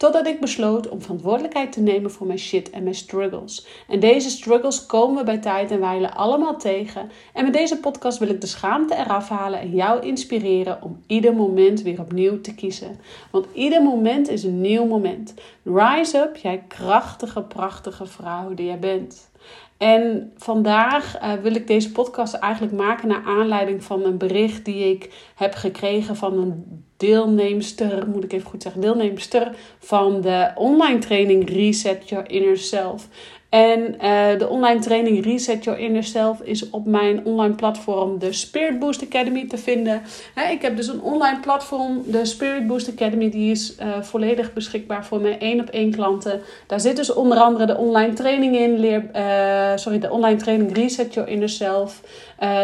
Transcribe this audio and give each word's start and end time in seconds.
Totdat 0.00 0.26
ik 0.26 0.40
besloot 0.40 0.88
om 0.88 1.02
verantwoordelijkheid 1.02 1.72
te 1.72 1.80
nemen 1.80 2.10
voor 2.10 2.26
mijn 2.26 2.38
shit 2.38 2.70
en 2.70 2.82
mijn 2.82 2.94
struggles. 2.94 3.66
En 3.88 4.00
deze 4.00 4.30
struggles 4.30 4.86
komen 4.86 5.16
we 5.16 5.24
bij 5.24 5.38
tijd 5.38 5.70
en 5.70 5.80
wijle 5.80 6.14
allemaal 6.14 6.58
tegen. 6.58 7.10
En 7.32 7.44
met 7.44 7.52
deze 7.52 7.80
podcast 7.80 8.18
wil 8.18 8.28
ik 8.28 8.40
de 8.40 8.46
schaamte 8.46 8.94
eraf 8.94 9.28
halen 9.28 9.60
en 9.60 9.70
jou 9.70 10.06
inspireren 10.06 10.82
om 10.82 11.02
ieder 11.06 11.34
moment 11.34 11.82
weer 11.82 12.00
opnieuw 12.00 12.40
te 12.40 12.54
kiezen. 12.54 13.00
Want 13.30 13.46
ieder 13.52 13.82
moment 13.82 14.28
is 14.28 14.44
een 14.44 14.60
nieuw 14.60 14.86
moment. 14.86 15.34
Rise 15.64 16.18
up, 16.18 16.36
jij 16.36 16.64
krachtige, 16.68 17.42
prachtige 17.42 18.06
vrouw 18.06 18.54
die 18.54 18.66
jij 18.66 18.78
bent. 18.78 19.30
En 19.78 20.32
vandaag 20.36 21.22
uh, 21.22 21.32
wil 21.32 21.54
ik 21.54 21.66
deze 21.66 21.92
podcast 21.92 22.34
eigenlijk 22.34 22.74
maken 22.74 23.08
naar 23.08 23.22
aanleiding 23.26 23.84
van 23.84 24.04
een 24.04 24.18
bericht 24.18 24.64
die 24.64 24.90
ik 24.90 25.32
heb 25.34 25.54
gekregen 25.54 26.16
van 26.16 26.38
een 26.38 26.84
deelnemster, 27.00 28.08
moet 28.08 28.24
ik 28.24 28.32
even 28.32 28.48
goed 28.48 28.62
zeggen, 28.62 28.80
deelnemster 28.80 29.50
van 29.78 30.20
de 30.20 30.50
online 30.54 30.98
training 30.98 31.50
Reset 31.50 32.08
Your 32.08 32.30
Inner 32.30 32.58
Self. 32.58 33.08
En 33.48 33.80
uh, 33.80 34.38
de 34.38 34.48
online 34.48 34.80
training 34.80 35.24
Reset 35.24 35.64
Your 35.64 35.80
Inner 35.80 36.04
Self 36.04 36.40
is 36.40 36.70
op 36.70 36.86
mijn 36.86 37.24
online 37.24 37.54
platform, 37.54 38.18
de 38.18 38.32
Spirit 38.32 38.78
Boost 38.78 39.02
Academy, 39.02 39.46
te 39.46 39.58
vinden. 39.58 40.02
ik 40.50 40.62
heb 40.62 40.76
dus 40.76 40.86
een 40.88 41.02
online 41.02 41.40
platform, 41.40 42.02
de 42.06 42.24
Spirit 42.24 42.66
Boost 42.66 42.88
Academy, 42.88 43.30
die 43.30 43.50
is 43.50 43.76
uh, 43.80 44.02
volledig 44.02 44.52
beschikbaar 44.52 45.04
voor 45.04 45.20
mijn 45.20 45.40
één 45.40 45.60
op 45.60 45.68
één 45.68 45.90
klanten. 45.90 46.40
Daar 46.66 46.80
zit 46.80 46.96
dus 46.96 47.12
onder 47.12 47.38
andere 47.38 47.66
de 47.66 47.76
online 47.76 48.12
training 48.12 48.56
in, 48.56 48.78
leer, 48.78 49.10
uh, 49.16 49.76
sorry, 49.76 49.98
de 49.98 50.10
online 50.10 50.38
training 50.38 50.76
Reset 50.76 51.14
Your 51.14 51.28
Inner 51.28 51.48
Self. 51.48 52.02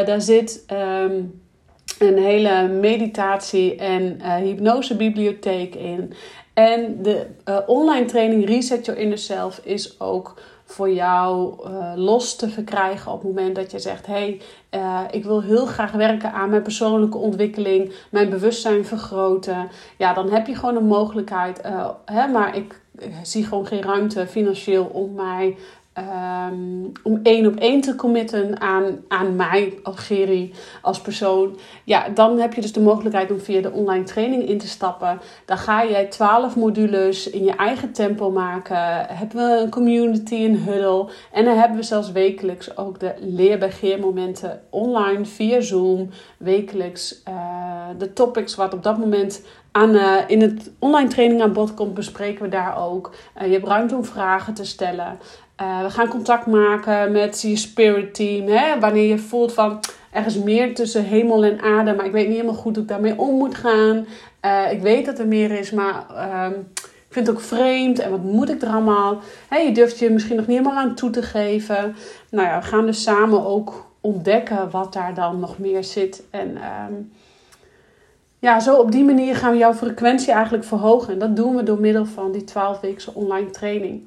daar 0.04 0.20
zit. 0.20 0.64
Um, 0.72 1.44
een 1.98 2.18
hele 2.18 2.68
meditatie- 2.68 3.76
en 3.76 4.18
uh, 4.20 4.34
hypnosebibliotheek 4.34 5.74
in. 5.74 6.12
En 6.54 7.02
de 7.02 7.26
uh, 7.48 7.58
online 7.66 8.04
training 8.04 8.46
Reset 8.46 8.84
Your 8.84 9.00
Inner 9.00 9.18
Self 9.18 9.60
is 9.64 10.00
ook 10.00 10.40
voor 10.64 10.90
jou 10.90 11.54
uh, 11.64 11.92
los 11.94 12.36
te 12.36 12.48
verkrijgen 12.48 13.12
op 13.12 13.22
het 13.22 13.34
moment 13.34 13.56
dat 13.56 13.70
je 13.70 13.78
zegt: 13.78 14.06
hey, 14.06 14.40
ik 15.10 15.24
wil 15.24 15.42
heel 15.42 15.66
graag 15.66 15.92
werken 15.92 16.32
aan 16.32 16.50
mijn 16.50 16.62
persoonlijke 16.62 17.18
ontwikkeling, 17.18 17.92
mijn 18.10 18.30
bewustzijn 18.30 18.84
vergroten. 18.84 19.68
Ja, 19.98 20.12
dan 20.14 20.30
heb 20.30 20.46
je 20.46 20.54
gewoon 20.54 20.76
een 20.76 20.86
mogelijkheid. 20.86 21.60
hè, 22.04 22.26
maar 22.26 22.56
ik 22.56 22.80
zie 23.22 23.44
gewoon 23.44 23.66
geen 23.66 23.82
ruimte 23.82 24.26
financieel 24.26 24.84
om 24.84 25.14
mij 25.14 25.56
Um, 25.98 26.92
om 27.02 27.20
één 27.22 27.46
op 27.46 27.56
één 27.56 27.80
te 27.80 27.94
committen 27.94 28.60
aan, 28.60 29.00
aan 29.08 29.36
mij, 29.36 29.78
Algerie, 29.82 30.52
als 30.82 31.00
persoon. 31.00 31.58
Ja, 31.84 32.08
dan 32.08 32.38
heb 32.38 32.54
je 32.54 32.60
dus 32.60 32.72
de 32.72 32.80
mogelijkheid 32.80 33.30
om 33.30 33.40
via 33.40 33.60
de 33.60 33.70
online 33.70 34.04
training 34.04 34.48
in 34.48 34.58
te 34.58 34.68
stappen. 34.68 35.20
Dan 35.44 35.58
ga 35.58 35.86
jij 35.86 36.06
12 36.06 36.56
modules 36.56 37.30
in 37.30 37.44
je 37.44 37.52
eigen 37.52 37.92
tempo 37.92 38.30
maken. 38.30 39.06
Hebben 39.08 39.36
we 39.36 39.60
een 39.62 39.70
community, 39.70 40.34
een 40.34 40.58
huddle. 40.58 41.08
En 41.32 41.44
dan 41.44 41.56
hebben 41.56 41.76
we 41.76 41.82
zelfs 41.82 42.12
wekelijks 42.12 42.76
ook 42.76 43.00
de 43.00 43.14
leerbegeermomenten 43.20 44.60
online 44.70 45.24
via 45.24 45.60
Zoom. 45.60 46.08
Wekelijks 46.38 47.22
uh, 47.28 47.34
de 47.98 48.12
topics 48.12 48.54
wat 48.54 48.74
op 48.74 48.82
dat 48.82 48.98
moment 48.98 49.42
aan, 49.72 49.94
uh, 49.94 50.16
in 50.26 50.40
het 50.40 50.70
online 50.78 51.08
training 51.08 51.42
aan 51.42 51.52
bod 51.52 51.74
komt, 51.74 51.94
bespreken 51.94 52.42
we 52.42 52.48
daar 52.48 52.78
ook. 52.86 53.14
Uh, 53.36 53.46
je 53.46 53.52
hebt 53.52 53.66
ruimte 53.66 53.94
om 53.94 54.04
vragen 54.04 54.54
te 54.54 54.64
stellen. 54.64 55.18
Uh, 55.62 55.82
we 55.82 55.90
gaan 55.90 56.08
contact 56.08 56.46
maken 56.46 57.12
met 57.12 57.42
je 57.42 57.56
spirit 57.56 58.14
team. 58.14 58.48
Hè? 58.48 58.80
Wanneer 58.80 59.08
je 59.08 59.18
voelt 59.18 59.52
van 59.52 59.80
er 60.10 60.26
is 60.26 60.38
meer 60.38 60.74
tussen 60.74 61.04
hemel 61.04 61.44
en 61.44 61.60
aarde, 61.60 61.94
maar 61.94 62.04
ik 62.04 62.12
weet 62.12 62.26
niet 62.26 62.36
helemaal 62.36 62.60
goed 62.60 62.74
hoe 62.74 62.82
ik 62.82 62.90
daarmee 62.90 63.18
om 63.18 63.34
moet 63.34 63.54
gaan. 63.54 64.06
Uh, 64.44 64.72
ik 64.72 64.80
weet 64.80 65.06
dat 65.06 65.18
er 65.18 65.26
meer 65.26 65.50
is, 65.50 65.70
maar 65.70 66.06
uh, 66.12 66.58
ik 66.82 67.06
vind 67.08 67.26
het 67.26 67.36
ook 67.36 67.42
vreemd. 67.42 67.98
En 67.98 68.10
wat 68.10 68.22
moet 68.22 68.50
ik 68.50 68.62
er 68.62 68.68
allemaal? 68.68 69.20
Hè, 69.48 69.58
je 69.58 69.72
durft 69.72 69.98
je 69.98 70.10
misschien 70.10 70.36
nog 70.36 70.46
niet 70.46 70.58
helemaal 70.58 70.78
aan 70.78 70.94
toe 70.94 71.10
te 71.10 71.22
geven. 71.22 71.96
Nou 72.30 72.48
ja, 72.48 72.60
we 72.60 72.66
gaan 72.66 72.86
dus 72.86 73.02
samen 73.02 73.46
ook 73.46 73.86
ontdekken 74.00 74.70
wat 74.70 74.92
daar 74.92 75.14
dan 75.14 75.40
nog 75.40 75.58
meer 75.58 75.84
zit. 75.84 76.22
En 76.30 76.48
um, 76.88 77.12
ja, 78.38 78.60
zo 78.60 78.76
op 78.76 78.92
die 78.92 79.04
manier 79.04 79.36
gaan 79.36 79.52
we 79.52 79.58
jouw 79.58 79.74
frequentie 79.74 80.32
eigenlijk 80.32 80.64
verhogen. 80.64 81.12
En 81.12 81.18
dat 81.18 81.36
doen 81.36 81.56
we 81.56 81.62
door 81.62 81.80
middel 81.80 82.06
van 82.06 82.32
die 82.32 82.44
12-weekse 82.44 83.14
online 83.14 83.50
training. 83.50 84.02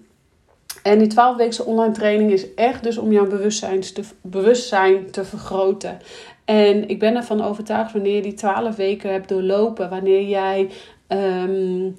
En 0.89 0.97
die 0.97 1.07
12 1.07 1.59
online 1.59 1.93
training 1.93 2.31
is 2.31 2.53
echt 2.53 2.83
dus 2.83 2.97
om 2.97 3.11
jouw 3.11 3.27
bewustzijn 3.27 3.79
te, 3.81 4.01
bewustzijn 4.21 5.11
te 5.11 5.23
vergroten. 5.23 5.97
En 6.45 6.89
ik 6.89 6.99
ben 6.99 7.15
ervan 7.15 7.43
overtuigd 7.43 7.93
wanneer 7.93 8.15
je 8.15 8.21
die 8.21 8.33
12 8.33 8.75
weken 8.75 9.11
hebt 9.11 9.29
doorlopen, 9.29 9.89
wanneer 9.89 10.27
jij 10.27 10.69
um, 11.07 11.97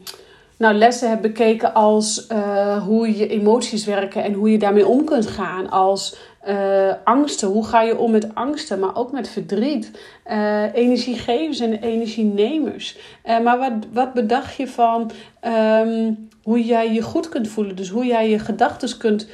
nou, 0.56 0.74
lessen 0.74 1.08
hebt 1.08 1.22
bekeken 1.22 1.74
als 1.74 2.26
uh, 2.32 2.86
hoe 2.86 3.16
je 3.16 3.28
emoties 3.28 3.84
werken 3.84 4.22
en 4.24 4.32
hoe 4.32 4.50
je 4.50 4.58
daarmee 4.58 4.86
om 4.86 5.04
kunt 5.04 5.26
gaan. 5.26 5.70
Als 5.70 6.16
uh, 6.48 6.92
angsten, 7.04 7.48
hoe 7.48 7.64
ga 7.64 7.82
je 7.82 7.98
om 7.98 8.10
met 8.10 8.34
angsten, 8.34 8.78
maar 8.78 8.96
ook 8.96 9.12
met 9.12 9.28
verdriet. 9.28 9.90
Uh, 10.26 10.74
energiegevers 10.74 11.60
en 11.60 11.82
energienemers. 11.82 12.98
maar 13.42 13.58
wat, 13.58 13.72
wat 13.92 14.12
bedacht 14.12 14.56
je 14.56 14.68
van 14.68 15.10
um, 15.44 16.28
hoe 16.42 16.64
jij 16.64 16.92
je 16.92 17.02
goed 17.02 17.28
kunt 17.28 17.48
voelen? 17.48 17.76
Dus 17.76 17.88
hoe 17.88 18.06
jij 18.06 18.30
je 18.30 18.38
gedachten 18.38 18.98
kunt 18.98 19.28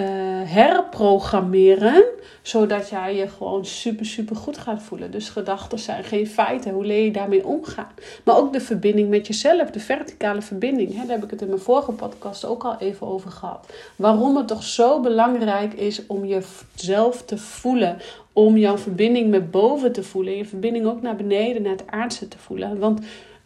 uh, 0.00 0.06
herprogrammeren, 0.44 2.04
zodat 2.42 2.88
jij 2.88 3.16
je 3.16 3.28
gewoon 3.28 3.64
super, 3.64 4.06
super 4.06 4.36
goed 4.36 4.58
gaat 4.58 4.82
voelen. 4.82 5.10
Dus 5.10 5.28
gedachten 5.28 5.78
zijn 5.78 6.04
geen 6.04 6.26
feiten. 6.26 6.72
Hoe 6.72 6.84
leer 6.84 7.04
je 7.04 7.10
daarmee 7.10 7.46
omgaan? 7.46 7.92
Maar 8.24 8.36
ook 8.36 8.52
de 8.52 8.60
verbinding 8.60 9.08
met 9.08 9.26
jezelf, 9.26 9.70
de 9.70 9.80
verticale 9.80 10.42
verbinding. 10.42 10.94
Hè, 10.94 11.00
daar 11.00 11.16
heb 11.16 11.24
ik 11.24 11.30
het 11.30 11.42
in 11.42 11.48
mijn 11.48 11.60
vorige 11.60 11.92
podcast 11.92 12.44
ook 12.44 12.64
al 12.64 12.76
even 12.78 13.06
over 13.06 13.30
gehad. 13.30 13.72
Waarom 13.96 14.36
het 14.36 14.48
toch 14.48 14.62
zo 14.62 15.00
belangrijk 15.00 15.72
is 15.72 16.06
om 16.06 16.24
jezelf 16.24 17.22
te 17.22 17.38
voelen. 17.38 17.98
Om 18.32 18.56
jouw 18.56 18.78
verbinding 18.78 19.30
met 19.30 19.50
boven 19.50 19.92
te 19.92 20.02
voelen. 20.02 20.36
Je 20.36 20.44
verbinding 20.44 20.86
ook 20.86 21.02
naar 21.02 21.16
beneden, 21.16 21.62
naar 21.62 21.72
het 21.72 21.86
aardse 21.86 22.28
te 22.28 22.38
voelen. 22.38 22.78
Want 22.78 23.00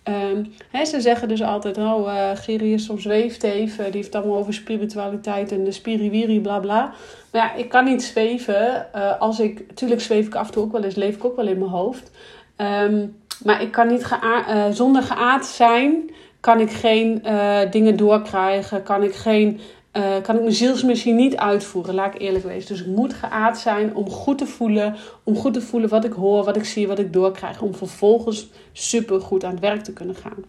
Um, 0.09 0.53
ze 0.87 1.01
zeggen 1.01 1.29
dus 1.29 1.43
altijd, 1.43 1.79
oh, 1.79 2.07
uh, 2.07 2.31
Gerius 2.35 2.85
soms 2.85 3.03
zweeft 3.03 3.43
even. 3.43 3.85
Die 3.85 3.93
heeft 3.93 4.07
het 4.07 4.15
allemaal 4.15 4.39
over 4.39 4.55
spiritualiteit 4.55 5.53
en 5.53 5.65
de 5.65 5.73
spiriwiri, 5.73 6.41
bla 6.41 6.59
bla. 6.59 6.93
Maar 7.33 7.43
ja, 7.43 7.55
ik 7.55 7.69
kan 7.69 7.85
niet 7.85 8.03
zweven. 8.03 8.87
Uh, 8.97 9.21
als 9.21 9.41
ik, 9.41 9.75
tuurlijk 9.75 10.01
zweef 10.01 10.27
ik 10.27 10.35
af 10.35 10.47
en 10.47 10.53
toe 10.53 10.63
ook 10.63 10.73
wel 10.73 10.83
eens, 10.83 10.95
leef 10.95 11.15
ik 11.15 11.25
ook 11.25 11.37
wel 11.37 11.47
in 11.47 11.59
mijn 11.59 11.71
hoofd. 11.71 12.11
Um, 12.57 13.17
maar 13.45 13.63
ik 13.63 13.73
kan 13.73 13.87
niet 13.87 14.05
gea 14.05 14.49
uh, 14.49 14.75
zonder 14.75 15.03
geaard 15.03 15.45
zijn, 15.45 16.11
kan 16.41 16.61
ik 16.61 16.71
geen 16.71 17.23
dingen 17.71 17.97
doorkrijgen. 17.97 18.83
Kan 18.83 19.03
ik 19.03 19.15
geen 19.15 19.61
uh, 19.97 20.23
kan 20.23 20.35
ik 20.35 20.41
mijn 20.41 20.55
zielsmissie 20.55 21.13
niet 21.13 21.37
uitvoeren, 21.37 21.95
laat 21.95 22.15
ik 22.15 22.21
eerlijk 22.21 22.45
wezen. 22.45 22.69
Dus 22.69 22.81
ik 22.81 22.87
moet 22.87 23.15
geaard 23.15 23.59
zijn 23.59 23.95
om 23.95 24.11
goed 24.11 24.39
te 24.39 24.47
voelen, 24.47 24.97
om 25.23 25.37
goed 25.37 25.55
te 25.55 25.61
voelen 25.61 25.89
wat 25.89 26.05
ik 26.05 26.13
hoor, 26.13 26.45
wat 26.45 26.57
ik 26.57 26.65
zie, 26.65 26.89
wat 26.89 26.99
ik 26.99 27.13
doorkrijg, 27.13 27.61
om 27.61 27.75
vervolgens 27.75 28.49
super 28.73 29.21
goed 29.21 29.45
aan 29.45 29.51
het 29.51 29.61
werk 29.61 29.85
te 29.85 29.93
kunnen 29.93 30.15
gaan. 30.15 30.45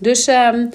Dus, 0.00 0.28
um, 0.28 0.70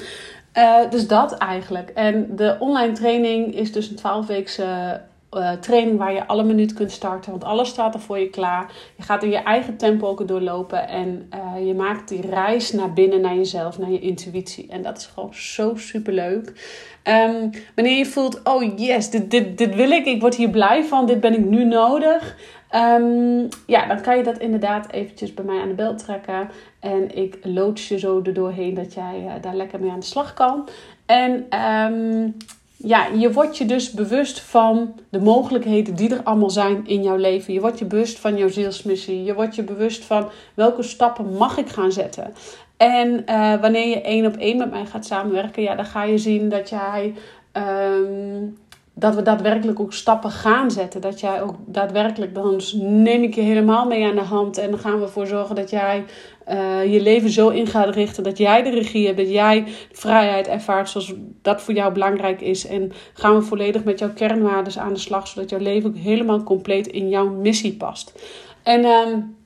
uh, 0.58 0.90
dus 0.90 1.08
dat 1.08 1.34
eigenlijk. 1.34 1.90
En 1.90 2.36
de 2.36 2.56
online 2.60 2.94
training 2.94 3.56
is 3.56 3.72
dus 3.72 3.90
een 3.90 3.98
12-weekse 3.98 5.02
uh, 5.38 5.52
training 5.52 5.98
waar 5.98 6.14
je 6.14 6.28
alle 6.28 6.44
minuten 6.44 6.76
kunt 6.76 6.92
starten. 6.92 7.32
Want 7.32 7.44
alles 7.44 7.70
staat 7.70 7.94
er 7.94 8.00
voor 8.00 8.20
je 8.20 8.30
klaar. 8.30 8.72
Je 8.96 9.04
gaat 9.04 9.24
in 9.24 9.30
je 9.30 9.38
eigen 9.38 9.78
tempo 9.78 10.08
ook 10.08 10.28
doorlopen. 10.28 10.88
En 10.88 11.30
uh, 11.34 11.68
je 11.68 11.74
maakt 11.74 12.10
die 12.10 12.22
reis 12.22 12.72
naar 12.72 12.94
binnen, 12.94 13.22
naar 13.22 13.36
jezelf, 13.36 13.78
naar 13.78 13.92
je 13.92 14.00
intuïtie. 14.00 14.68
En 14.70 14.82
dat 14.82 14.98
is 14.98 15.06
gewoon 15.06 15.34
zo 15.34 15.76
super 15.76 16.14
leuk. 16.14 16.54
Um, 17.04 17.50
wanneer 17.76 17.98
je 17.98 18.06
voelt, 18.06 18.44
oh 18.44 18.78
yes, 18.78 19.10
dit, 19.10 19.32
dit, 19.32 19.58
dit 19.58 19.76
wil 19.76 19.92
ik. 19.92 20.06
Ik 20.06 20.22
word 20.22 20.36
hier 20.36 20.50
blij 20.50 20.84
van. 20.84 21.06
Dit 21.06 21.20
ben 21.20 21.34
ik 21.34 21.46
nu 21.46 21.66
nodig. 21.66 22.36
Um, 22.76 23.48
ja, 23.68 23.88
dan 23.88 24.02
kan 24.02 24.18
je 24.18 24.24
dat 24.24 24.38
inderdaad 24.38 24.92
eventjes 24.92 25.34
bij 25.34 25.46
mij 25.46 25.60
aan 25.62 25.68
de 25.68 25.74
bel 25.74 25.96
trekken. 25.96 26.50
En 26.80 27.16
ik 27.16 27.38
loods 27.42 27.88
je 27.88 28.00
zo 28.00 28.22
er 28.24 28.34
doorheen 28.34 28.74
dat 28.74 28.94
jij 28.94 29.24
uh, 29.26 29.32
daar 29.42 29.56
lekker 29.56 29.80
mee 29.80 29.92
aan 29.92 30.00
de 30.00 30.06
slag 30.06 30.34
kan. 30.34 30.68
En 31.06 31.60
um, 31.60 32.38
ja, 32.86 33.08
je 33.08 33.32
wordt 33.32 33.58
je 33.58 33.66
dus 33.66 33.92
bewust 33.92 34.40
van 34.42 35.00
de 35.10 35.20
mogelijkheden 35.20 35.96
die 35.96 36.16
er 36.16 36.24
allemaal 36.24 36.50
zijn 36.50 36.88
in 36.88 37.04
jouw 37.04 37.16
leven. 37.16 37.54
Je 37.54 37.60
wordt 37.60 37.80
je 37.80 37.86
bewust 37.86 38.20
van 38.20 38.38
jouw 38.38 38.48
zielsmissie. 38.48 39.24
Je 39.24 39.34
wordt 39.34 39.56
je 39.56 39.64
bewust 39.64 40.04
van 40.06 40.30
welke 40.54 40.84
stappen 40.84 41.34
mag 41.34 41.58
ik 41.58 41.70
gaan 41.70 41.92
zetten. 41.92 42.34
En 42.78 43.24
uh, 43.30 43.62
wanneer 43.62 43.88
je 43.88 44.02
één 44.02 44.26
op 44.26 44.38
één 44.38 44.58
met 44.58 44.72
mij 44.72 44.86
gaat 44.86 45.06
samenwerken, 45.06 45.64
ja, 45.64 45.76
dan 45.76 45.86
ga 45.86 46.04
je 46.04 46.18
zien 46.18 46.50
dat 46.50 46.70
jij 46.70 47.14
um, 47.54 48.58
dat 48.96 49.16
we 49.16 49.22
daadwerkelijk 49.22 49.80
ook 49.80 49.94
stappen 49.94 50.32
gaan 50.32 50.72
zetten. 50.72 51.02
Dat 51.02 51.20
jij 51.20 51.42
ook 51.42 51.56
daadwerkelijk, 51.66 52.36
dan 52.36 52.62
neem 52.76 53.24
ik 53.24 53.36
je 53.36 53.42
helemaal 53.42 53.88
mee 53.88 54.06
aan 54.06 54.16
de 54.16 54.22
hand. 54.22 54.58
En 54.58 54.70
dan 54.70 54.80
gaan 54.80 54.98
we 54.98 55.06
ervoor 55.06 55.28
zorgen 55.28 55.56
dat 55.56 55.70
jij 55.70 56.06
uh, 56.50 56.94
je 56.94 57.02
leven 57.02 57.30
zo 57.30 57.50
in 57.50 57.68
gaat 57.68 57.96
richten. 57.96 58.24
Dat 58.24 58.38
jij 58.38 58.64
de 58.64 58.70
regie 58.70 59.06
hebt, 59.06 59.18
dat 59.18 59.30
jij 59.30 59.64
vrijheid 59.92 60.48
ervaart 60.48 60.90
zoals 60.90 61.14
dat 61.42 61.62
voor 61.62 61.74
jou 61.74 61.94
belangrijk 61.94 62.42
is. 62.42 62.68
En 62.68 62.92
gaan 63.14 63.36
we 63.36 63.42
volledig 63.42 63.84
met 63.84 64.00
jouw 64.00 64.14
kernwaarden 64.14 64.82
aan 64.82 64.94
de 64.94 65.00
slag. 65.00 65.28
Zodat 65.28 65.50
jouw 65.50 65.60
leven 65.60 65.90
ook 65.90 65.98
helemaal 65.98 66.44
compleet 66.44 66.88
in 66.88 67.10
jouw 67.10 67.30
missie 67.30 67.76
past. 67.76 68.20
En... 68.64 68.86
Um, 68.86 69.42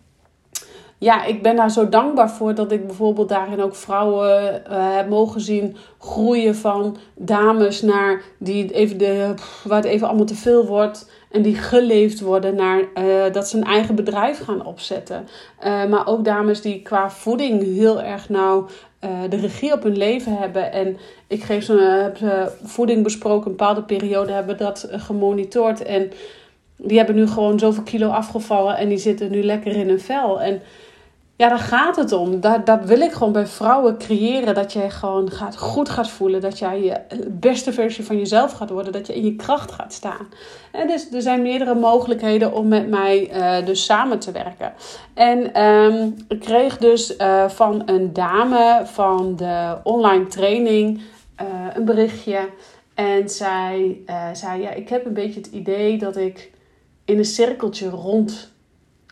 ja, 0.99 1.25
ik 1.25 1.41
ben 1.41 1.55
daar 1.55 1.71
zo 1.71 1.89
dankbaar 1.89 2.31
voor 2.31 2.55
dat 2.55 2.71
ik 2.71 2.87
bijvoorbeeld 2.87 3.29
daarin 3.29 3.61
ook 3.61 3.75
vrouwen 3.75 4.61
uh, 4.69 4.95
heb 4.95 5.09
mogen 5.09 5.41
zien 5.41 5.75
groeien 5.99 6.55
van 6.55 6.97
dames 7.15 7.81
naar 7.81 8.21
die 8.37 8.73
even 8.73 8.97
de, 8.97 9.33
waar 9.63 9.77
het 9.77 9.85
even 9.85 10.07
allemaal 10.07 10.25
te 10.25 10.35
veel 10.35 10.65
wordt. 10.65 11.09
En 11.31 11.41
die 11.41 11.55
geleefd 11.55 12.19
worden 12.19 12.55
naar 12.55 12.79
uh, 12.79 13.33
dat 13.33 13.47
ze 13.47 13.57
een 13.57 13.63
eigen 13.63 13.95
bedrijf 13.95 14.43
gaan 14.43 14.65
opzetten. 14.65 15.27
Uh, 15.65 15.85
maar 15.85 16.07
ook 16.07 16.25
dames 16.25 16.61
die 16.61 16.81
qua 16.81 17.09
voeding 17.09 17.63
heel 17.63 18.01
erg 18.01 18.29
nou 18.29 18.69
de 19.29 19.37
regie 19.37 19.73
op 19.73 19.83
hun 19.83 19.97
leven 19.97 20.37
hebben. 20.37 20.71
En 20.71 20.97
ik 21.27 21.43
geef 21.43 21.63
ze, 21.63 21.73
heb 21.73 22.17
voeding 22.63 23.03
besproken, 23.03 23.51
een 23.51 23.57
bepaalde 23.57 23.83
periode 23.83 24.31
hebben 24.31 24.57
dat 24.57 24.87
gemonitord. 24.91 25.83
En 25.83 26.11
die 26.77 26.97
hebben 26.97 27.15
nu 27.15 27.27
gewoon 27.27 27.59
zoveel 27.59 27.83
kilo 27.83 28.09
afgevallen 28.09 28.77
en 28.77 28.89
die 28.89 28.97
zitten 28.97 29.31
nu 29.31 29.43
lekker 29.43 29.75
in 29.75 29.87
hun 29.87 29.99
vel. 29.99 30.41
En 30.41 30.61
ja, 31.37 31.49
daar 31.49 31.59
gaat 31.59 31.95
het 31.95 32.11
om. 32.11 32.39
Dat, 32.39 32.65
dat 32.65 32.85
wil 32.85 32.99
ik 32.99 33.11
gewoon 33.11 33.33
bij 33.33 33.47
vrouwen 33.47 33.97
creëren. 33.97 34.55
Dat 34.55 34.73
jij 34.73 34.89
gewoon 34.89 35.31
gaat, 35.31 35.57
goed 35.57 35.89
gaat 35.89 36.09
voelen. 36.09 36.41
Dat 36.41 36.59
jij 36.59 36.83
je 36.83 36.99
beste 37.27 37.73
versie 37.73 38.05
van 38.05 38.17
jezelf 38.17 38.51
gaat 38.51 38.69
worden. 38.69 38.91
Dat 38.91 39.07
je 39.07 39.15
in 39.15 39.25
je 39.25 39.35
kracht 39.35 39.71
gaat 39.71 39.93
staan. 39.93 40.27
En 40.71 40.87
dus 40.87 41.11
er 41.11 41.21
zijn 41.21 41.41
meerdere 41.41 41.75
mogelijkheden 41.75 42.53
om 42.53 42.67
met 42.67 42.89
mij 42.89 43.31
uh, 43.33 43.65
dus 43.65 43.85
samen 43.85 44.19
te 44.19 44.31
werken. 44.31 44.73
En 45.13 45.63
um, 45.63 46.15
ik 46.27 46.39
kreeg 46.39 46.77
dus 46.77 47.17
uh, 47.17 47.49
van 47.49 47.81
een 47.85 48.13
dame 48.13 48.81
van 48.85 49.35
de 49.35 49.77
online 49.83 50.27
training 50.27 51.01
uh, 51.41 51.47
een 51.73 51.85
berichtje. 51.85 52.39
En 52.93 53.29
zij 53.29 53.97
zei, 54.33 54.61
ja, 54.61 54.69
ik 54.69 54.89
heb 54.89 55.05
een 55.05 55.13
beetje 55.13 55.39
het 55.39 55.49
idee 55.51 55.97
dat 55.97 56.15
ik 56.15 56.51
in 57.05 57.17
een 57.17 57.25
cirkeltje 57.25 57.89
rond 57.89 58.55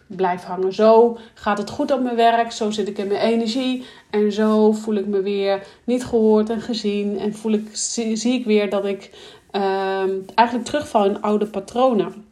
blijf 0.08 0.44
hangen. 0.44 0.74
Zo 0.74 1.18
gaat 1.34 1.58
het 1.58 1.70
goed 1.70 1.92
op 1.92 2.02
mijn 2.02 2.16
werk, 2.16 2.52
zo 2.52 2.72
zit 2.72 2.88
ik 2.88 2.98
in 2.98 3.08
mijn 3.08 3.20
energie 3.20 3.86
en 4.10 4.32
zo 4.32 4.72
voel 4.72 4.96
ik 4.96 5.06
me 5.06 5.22
weer 5.22 5.64
niet 5.84 6.06
gehoord 6.06 6.50
en 6.50 6.62
gezien 6.62 7.20
en 7.20 7.34
voel 7.34 7.52
ik, 7.52 7.70
zie, 7.72 8.34
ik 8.34 8.46
weer 8.46 8.70
dat 8.70 8.86
ik 8.86 9.10
uh, 9.52 10.04
eigenlijk 10.36 10.68
terugval 10.68 11.06
in 11.06 11.22
oude 11.22 11.46
patronen. 11.46 12.26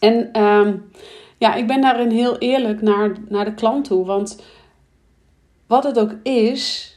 En 0.00 0.28
uh, 0.36 0.68
ja, 1.38 1.54
ik 1.54 1.66
ben 1.66 1.80
daarin 1.80 2.10
heel 2.10 2.38
eerlijk 2.38 2.82
naar, 2.82 3.12
naar 3.28 3.44
de 3.44 3.54
klant 3.54 3.84
toe, 3.84 4.04
want 4.04 4.42
wat 5.66 5.84
het 5.84 5.98
ook 5.98 6.14
is. 6.22 6.90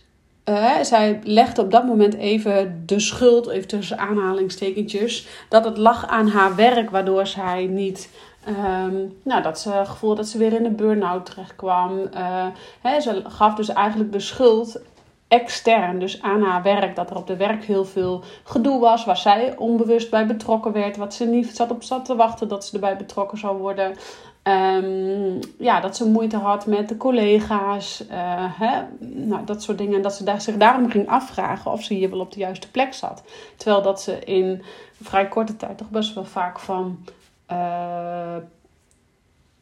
Uh, 0.50 0.82
zij 0.82 1.20
legde 1.24 1.62
op 1.62 1.72
dat 1.72 1.86
moment 1.86 2.14
even 2.14 2.84
de 2.86 3.00
schuld, 3.00 3.48
even 3.48 3.68
tussen 3.68 3.98
aanhalingstekentjes, 3.98 5.28
dat 5.50 5.66
het 5.66 5.78
lag 5.78 6.08
aan 6.08 6.28
haar 6.28 6.56
werk, 6.56 6.90
waardoor 6.90 7.28
zij 7.28 7.66
niet 7.66 8.10
Um, 8.48 9.18
nou, 9.24 9.42
dat 9.42 9.60
ze 9.60 9.72
het 9.72 9.88
gevoel 9.88 10.16
dat 10.16 10.28
ze 10.28 10.38
weer 10.38 10.54
in 10.54 10.66
een 10.66 10.76
burn-out 10.76 11.26
terecht 11.26 11.56
kwam. 11.56 12.10
Hè, 12.82 13.00
ze 13.02 13.24
gaf 13.28 13.56
dus 13.56 13.70
eigenlijk 13.70 14.12
de 14.12 14.20
schuld 14.20 14.80
extern, 15.28 16.00
dus 16.00 16.22
aan 16.22 16.42
haar 16.42 16.64
werk, 16.64 16.96
dat 16.96 17.10
er 17.10 17.16
op 17.16 17.28
de 17.28 17.36
werk 17.36 17.64
heel 17.64 17.86
veel 17.86 18.24
gedoe 18.44 18.80
was, 18.80 19.06
waar 19.06 19.18
zij 19.18 19.58
onbewust 19.58 20.10
bij 20.10 20.26
betrokken 20.26 20.72
werd, 20.72 20.98
wat 20.98 21.14
ze 21.14 21.26
niet 21.26 21.56
zat 21.56 21.72
op 21.72 21.84
zat 21.84 22.06
te 22.06 22.16
wachten 22.16 22.48
dat 22.48 22.66
ze 22.66 22.74
erbij 22.74 22.98
betrokken 22.98 23.38
zou 23.38 23.58
worden. 23.58 23.96
Um, 24.48 25.40
ja, 25.58 25.80
dat 25.80 25.96
ze 25.96 26.10
moeite 26.10 26.38
had 26.38 26.66
met 26.66 26.90
de 26.90 26.98
collega's, 26.98 28.06
uh, 28.12 28.60
hè, 28.60 28.82
nou, 29.00 29.46
dat 29.46 29.64
soort 29.64 29.78
dingen. 29.78 29.96
En 29.96 30.02
dat 30.02 30.16
ze 30.16 30.24
daar, 30.24 30.42
zich 30.42 30.58
daarom 30.58 30.90
ging 30.90 31.08
afvragen 31.08 31.72
of 31.72 31.84
ze 31.84 31.94
hier 31.94 32.10
wel 32.10 32.20
op 32.20 32.32
de 32.32 32.40
juiste 32.40 32.72
plek 32.72 32.94
zat. 32.94 33.24
Terwijl 33.58 33.82
dat 33.82 34.02
ze 34.02 34.20
in 34.20 34.64
vrij 35.02 35.28
korte 35.28 35.56
tijd 35.56 35.78
toch 35.78 35.90
best 35.90 36.14
wel 36.14 36.26
vaak 36.26 36.60
van 36.60 36.98
uh, 37.52 38.36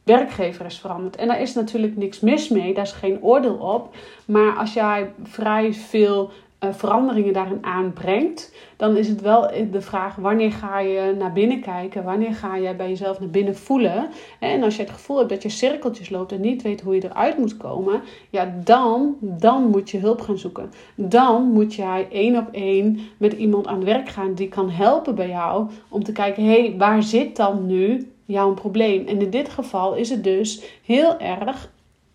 werkgever 0.04 0.66
is 0.66 0.80
veranderd. 0.80 1.16
En 1.16 1.28
daar 1.28 1.42
is 1.42 1.54
natuurlijk 1.54 1.98
niks 1.98 2.20
mis 2.20 2.50
mee, 2.50 2.74
daar 2.74 2.84
is 2.84 2.92
geen 2.92 3.22
oordeel 3.22 3.56
op. 3.56 3.96
Maar 4.26 4.56
als 4.56 4.74
jij 4.74 5.14
vrij 5.24 5.74
veel 5.74 6.32
veranderingen 6.72 7.34
daarin 7.34 7.66
aanbrengt, 7.66 8.54
dan 8.78 8.98
is 8.98 9.08
het 9.08 9.22
wel 9.22 9.52
de 9.72 9.82
vraag: 9.82 10.16
wanneer 10.16 10.52
ga 10.52 10.80
je 10.80 11.16
naar 11.18 11.34
binnen 11.34 11.62
kijken? 11.62 12.04
Wanneer 12.04 12.34
ga 12.34 12.56
je 12.56 12.76
bij 12.76 12.90
jezelf 12.90 13.20
naar 13.20 13.30
binnen 13.30 13.56
voelen? 13.56 14.10
En 14.40 14.64
als 14.64 14.76
je 14.76 14.82
het 14.82 14.92
gevoel 14.92 15.18
hebt 15.18 15.30
dat 15.30 15.44
je 15.44 15.50
cirkeltjes 15.50 16.10
loopt 16.10 16.32
en 16.32 16.42
niet 16.42 16.62
weet 16.62 16.82
hoe 16.82 16.96
je 16.96 17.04
eruit 17.04 17.38
moet 17.38 17.58
komen, 17.58 18.02
ja, 18.30 18.54
dan, 18.64 19.16
dan 19.22 19.70
moet 19.70 19.90
je 19.90 19.98
hulp 19.98 20.22
gaan 20.22 20.38
zoeken. 20.38 20.72
Dan 20.96 21.44
moet 21.44 21.76
jij 21.76 22.08
één 22.12 22.38
op 22.38 22.48
één 22.52 23.00
met 23.18 23.34
iemand 23.34 23.68
aan 23.68 23.76
het 23.76 23.84
werk 23.84 24.10
gaan 24.10 24.34
die 24.34 24.48
kan 24.48 24.70
helpen 24.70 25.16
bij 25.16 25.30
jou 25.30 25.70
om 25.90 26.04
te 26.04 26.12
kijken: 26.12 26.44
hé, 26.44 26.62
hey, 26.62 26.76
waar 26.78 27.04
zit 27.04 27.36
dan 27.36 27.66
nu 27.66 28.12
jouw 28.26 28.54
probleem? 28.54 29.08
En 29.08 29.22
in 29.22 29.30
dit 29.30 29.50
geval 29.50 29.96
is 29.96 30.10
het 30.10 30.24
dus 30.24 30.64
heel 30.86 31.20
erg 31.20 31.72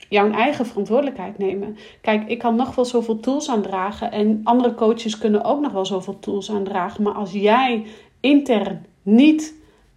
jouw 0.08 0.30
eigen 0.30 0.66
verantwoordelijkheid 0.66 1.38
nemen. 1.38 1.76
Kijk, 2.00 2.28
ik 2.28 2.38
kan 2.38 2.56
nog 2.56 2.74
wel 2.74 2.84
zoveel 2.84 3.20
tools 3.20 3.50
aandragen 3.50 4.12
en 4.12 4.40
andere 4.44 4.74
coaches 4.74 5.18
kunnen 5.18 5.44
ook 5.44 5.60
nog 5.60 5.72
wel 5.72 5.86
zoveel 5.86 6.18
tools 6.18 6.50
aandragen. 6.50 7.02
Maar 7.02 7.12
als 7.12 7.32
jij 7.32 7.84
intern 8.20 8.86
niet 9.02 9.54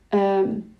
um, 0.10 0.74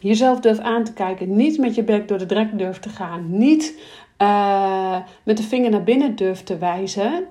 jezelf 0.00 0.40
durft 0.40 0.60
aan 0.60 0.84
te 0.84 0.92
kijken, 0.92 1.36
niet 1.36 1.58
met 1.58 1.74
je 1.74 1.82
bek 1.82 2.08
door 2.08 2.18
de 2.18 2.26
drek 2.26 2.58
durft 2.58 2.82
te 2.82 2.88
gaan, 2.88 3.38
niet 3.38 3.80
uh, 4.18 4.96
met 5.22 5.36
de 5.36 5.42
vinger 5.42 5.70
naar 5.70 5.84
binnen 5.84 6.16
durft 6.16 6.46
te 6.46 6.58
wijzen, 6.58 7.26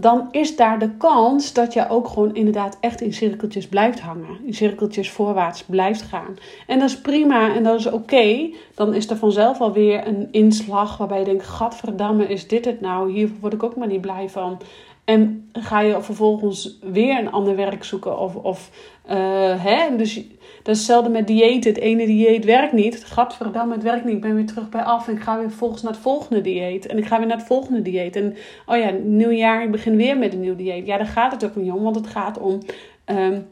dan 0.00 0.28
is 0.30 0.56
daar 0.56 0.78
de 0.78 0.90
kans 0.90 1.52
dat 1.52 1.72
je 1.72 1.88
ook 1.88 2.08
gewoon 2.08 2.34
inderdaad 2.34 2.76
echt 2.80 3.00
in 3.00 3.12
cirkeltjes 3.12 3.68
blijft 3.68 4.00
hangen. 4.00 4.38
In 4.44 4.54
cirkeltjes 4.54 5.10
voorwaarts 5.10 5.62
blijft 5.62 6.02
gaan. 6.02 6.36
En 6.66 6.78
dat 6.78 6.88
is 6.88 7.00
prima 7.00 7.54
en 7.54 7.62
dat 7.62 7.78
is 7.78 7.86
oké. 7.86 8.50
Dan 8.74 8.94
is 8.94 9.10
er 9.10 9.16
vanzelf 9.16 9.60
alweer 9.60 10.06
een 10.06 10.28
inslag 10.30 10.96
waarbij 10.96 11.18
je 11.18 11.24
denkt: 11.24 11.46
Gadverdamme, 11.46 12.26
is 12.26 12.48
dit 12.48 12.64
het 12.64 12.80
nou? 12.80 13.12
Hier 13.12 13.30
word 13.40 13.52
ik 13.52 13.62
ook 13.62 13.76
maar 13.76 13.86
niet 13.86 14.00
blij 14.00 14.28
van. 14.28 14.58
En 15.08 15.48
ga 15.52 15.80
je 15.80 16.02
vervolgens 16.02 16.78
weer 16.82 17.18
een 17.18 17.30
ander 17.30 17.56
werk 17.56 17.84
zoeken. 17.84 18.18
Of, 18.18 18.34
of 18.34 18.70
uh, 19.10 19.64
hè? 19.64 19.96
Dus 19.96 20.14
dat 20.62 20.74
is 20.74 20.78
hetzelfde 20.78 21.10
met 21.10 21.26
dieet. 21.26 21.64
Het 21.64 21.78
ene 21.78 22.06
dieet 22.06 22.44
werkt 22.44 22.72
niet. 22.72 23.04
Gadverdamme, 23.04 23.74
het 23.74 23.82
werkt 23.82 24.04
niet. 24.04 24.14
Ik 24.14 24.20
ben 24.20 24.34
weer 24.34 24.46
terug 24.46 24.68
bij 24.68 24.82
af. 24.82 25.08
En 25.08 25.14
ik 25.14 25.22
ga 25.22 25.38
weer 25.38 25.50
volgens 25.50 25.82
naar 25.82 25.92
het 25.92 26.00
volgende 26.00 26.40
dieet. 26.40 26.86
En 26.86 26.98
ik 26.98 27.06
ga 27.06 27.18
weer 27.18 27.26
naar 27.26 27.36
het 27.36 27.46
volgende 27.46 27.82
dieet. 27.82 28.16
En 28.16 28.36
oh 28.66 28.76
ja, 28.76 28.90
nieuwjaar, 29.02 29.62
ik 29.62 29.70
begin 29.70 29.96
weer 29.96 30.18
met 30.18 30.32
een 30.32 30.40
nieuw 30.40 30.56
dieet. 30.56 30.86
Ja, 30.86 30.96
daar 30.96 31.06
gaat 31.06 31.32
het 31.32 31.44
ook 31.44 31.56
niet 31.56 31.72
om. 31.72 31.82
Want 31.82 31.96
het 31.96 32.06
gaat 32.06 32.38
om 32.38 32.58
um, 33.06 33.46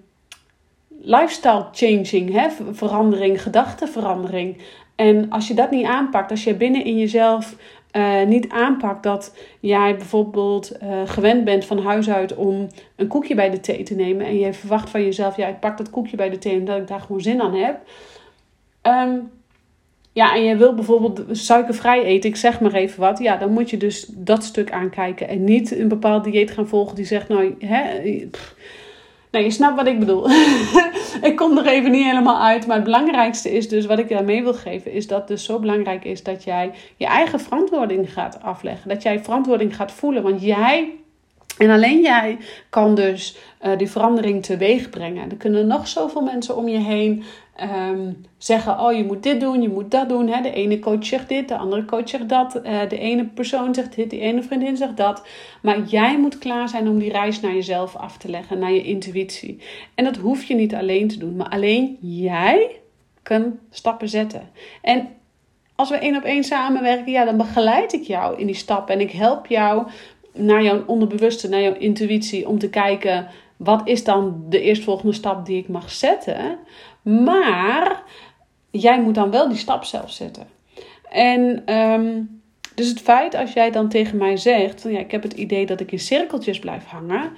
lifestyle 1.00 1.66
changing. 1.72 2.32
Hè? 2.32 2.48
Verandering, 2.72 3.42
gedachtenverandering. 3.42 4.56
En 4.96 5.30
als 5.30 5.48
je 5.48 5.54
dat 5.54 5.70
niet 5.70 5.86
aanpakt, 5.86 6.30
als 6.30 6.44
je 6.44 6.54
binnen 6.54 6.84
in 6.84 6.98
jezelf 6.98 7.56
uh, 7.96 8.22
niet 8.26 8.48
aanpakt 8.48 9.02
dat 9.02 9.36
jij 9.60 9.96
bijvoorbeeld 9.96 10.72
uh, 10.82 11.02
gewend 11.04 11.44
bent 11.44 11.64
van 11.64 11.78
huis 11.78 12.10
uit 12.10 12.34
om 12.34 12.66
een 12.96 13.06
koekje 13.06 13.34
bij 13.34 13.50
de 13.50 13.60
thee 13.60 13.82
te 13.82 13.94
nemen. 13.94 14.26
En 14.26 14.38
je 14.38 14.52
verwacht 14.52 14.90
van 14.90 15.02
jezelf, 15.02 15.36
ja, 15.36 15.46
ik 15.46 15.60
pak 15.60 15.78
dat 15.78 15.90
koekje 15.90 16.16
bij 16.16 16.30
de 16.30 16.38
thee 16.38 16.58
omdat 16.58 16.78
ik 16.78 16.88
daar 16.88 17.00
gewoon 17.00 17.20
zin 17.20 17.40
aan 17.40 17.54
heb. 17.54 17.80
Um, 18.82 19.30
ja, 20.16 20.34
en 20.34 20.44
je 20.44 20.56
wil 20.56 20.74
bijvoorbeeld 20.74 21.22
suikervrij 21.30 22.02
eten, 22.02 22.30
ik 22.30 22.36
zeg 22.36 22.60
maar 22.60 22.72
even 22.72 23.00
wat. 23.00 23.18
Ja, 23.18 23.36
dan 23.36 23.50
moet 23.50 23.70
je 23.70 23.76
dus 23.76 24.06
dat 24.14 24.44
stuk 24.44 24.72
aankijken. 24.72 25.28
En 25.28 25.44
niet 25.44 25.78
een 25.78 25.88
bepaald 25.88 26.24
dieet 26.24 26.50
gaan 26.50 26.68
volgen 26.68 26.96
die 26.96 27.04
zegt, 27.04 27.28
nou, 27.28 27.54
hè, 27.58 28.02
je 29.42 29.50
snapt 29.50 29.76
wat 29.76 29.86
ik 29.86 29.98
bedoel. 29.98 30.30
ik 31.28 31.36
kom 31.36 31.58
er 31.58 31.66
even 31.66 31.90
niet 31.90 32.04
helemaal 32.04 32.40
uit. 32.40 32.66
Maar 32.66 32.76
het 32.76 32.84
belangrijkste 32.84 33.52
is 33.52 33.68
dus, 33.68 33.86
wat 33.86 33.98
ik 33.98 34.08
daarmee 34.08 34.42
wil 34.42 34.54
geven, 34.54 34.92
is 34.92 35.06
dat 35.06 35.18
het 35.18 35.28
dus 35.28 35.44
zo 35.44 35.58
belangrijk 35.58 36.04
is 36.04 36.22
dat 36.22 36.44
jij 36.44 36.70
je 36.96 37.06
eigen 37.06 37.40
verantwoording 37.40 38.12
gaat 38.12 38.42
afleggen. 38.42 38.88
Dat 38.88 39.02
jij 39.02 39.20
verantwoording 39.20 39.76
gaat 39.76 39.92
voelen. 39.92 40.22
Want 40.22 40.42
jij 40.42 40.92
en 41.58 41.70
alleen 41.70 42.00
jij 42.00 42.38
kan 42.70 42.94
dus 42.94 43.36
uh, 43.62 43.78
die 43.78 43.90
verandering 43.90 44.42
teweeg 44.42 44.90
brengen. 44.90 45.30
Er 45.30 45.36
kunnen 45.36 45.66
nog 45.66 45.88
zoveel 45.88 46.22
mensen 46.22 46.56
om 46.56 46.68
je 46.68 46.78
heen 46.78 47.24
um, 47.62 48.24
zeggen: 48.38 48.80
Oh, 48.80 48.92
je 48.92 49.04
moet 49.04 49.22
dit 49.22 49.40
doen, 49.40 49.62
je 49.62 49.68
moet 49.68 49.90
dat 49.90 50.08
doen. 50.08 50.28
Hè? 50.28 50.42
De 50.42 50.52
ene 50.52 50.78
coach 50.78 51.06
zegt 51.06 51.28
dit, 51.28 51.48
de 51.48 51.56
andere 51.56 51.84
coach 51.84 52.08
zegt 52.08 52.28
dat. 52.28 52.60
Uh, 52.64 52.88
de 52.88 52.98
ene 52.98 53.24
persoon 53.24 53.74
zegt 53.74 53.94
dit, 53.94 54.10
de 54.10 54.18
ene 54.18 54.42
vriendin 54.42 54.76
zegt 54.76 54.96
dat. 54.96 55.26
Maar 55.62 55.82
jij 55.82 56.18
moet 56.18 56.38
klaar 56.38 56.68
zijn 56.68 56.88
om 56.88 56.98
die 56.98 57.12
reis 57.12 57.40
naar 57.40 57.54
jezelf 57.54 57.96
af 57.96 58.16
te 58.16 58.30
leggen, 58.30 58.58
naar 58.58 58.72
je 58.72 58.82
intuïtie. 58.82 59.62
En 59.94 60.04
dat 60.04 60.16
hoef 60.16 60.44
je 60.44 60.54
niet 60.54 60.74
alleen 60.74 61.08
te 61.08 61.18
doen, 61.18 61.36
maar 61.36 61.48
alleen 61.48 61.98
jij 62.00 62.80
kan 63.22 63.58
stappen 63.70 64.08
zetten. 64.08 64.50
En 64.82 65.08
als 65.74 65.90
we 65.90 65.96
één 65.96 66.16
op 66.16 66.22
één 66.22 66.44
samenwerken, 66.44 67.12
ja, 67.12 67.24
dan 67.24 67.36
begeleid 67.36 67.92
ik 67.92 68.02
jou 68.02 68.38
in 68.38 68.46
die 68.46 68.54
stappen 68.54 68.94
en 68.94 69.00
ik 69.00 69.10
help 69.10 69.46
jou 69.46 69.86
naar 70.32 70.62
jouw 70.62 70.84
onderbewuste, 70.86 71.48
naar 71.48 71.62
jouw 71.62 71.74
intuïtie, 71.74 72.48
om 72.48 72.58
te 72.58 72.70
kijken 72.70 73.28
wat 73.56 73.88
is 73.88 74.04
dan 74.04 74.44
de 74.48 74.60
eerstvolgende 74.60 75.14
stap 75.14 75.46
die 75.46 75.58
ik 75.58 75.68
mag 75.68 75.90
zetten? 75.90 76.58
Maar 77.02 78.02
jij 78.70 79.00
moet 79.00 79.14
dan 79.14 79.30
wel 79.30 79.48
die 79.48 79.58
stap 79.58 79.84
zelf 79.84 80.10
zetten. 80.10 80.46
En 81.10 81.62
ehm, 81.64 82.22
dus 82.74 82.88
het 82.88 83.00
feit 83.00 83.34
als 83.34 83.52
jij 83.52 83.70
dan 83.70 83.88
tegen 83.88 84.18
mij 84.18 84.36
zegt: 84.36 84.80
van 84.80 84.92
ja, 84.92 84.98
ik 84.98 85.10
heb 85.10 85.22
het 85.22 85.32
idee 85.32 85.66
dat 85.66 85.80
ik 85.80 85.92
in 85.92 85.98
cirkeltjes 85.98 86.58
blijf 86.58 86.84
hangen. 86.84 87.30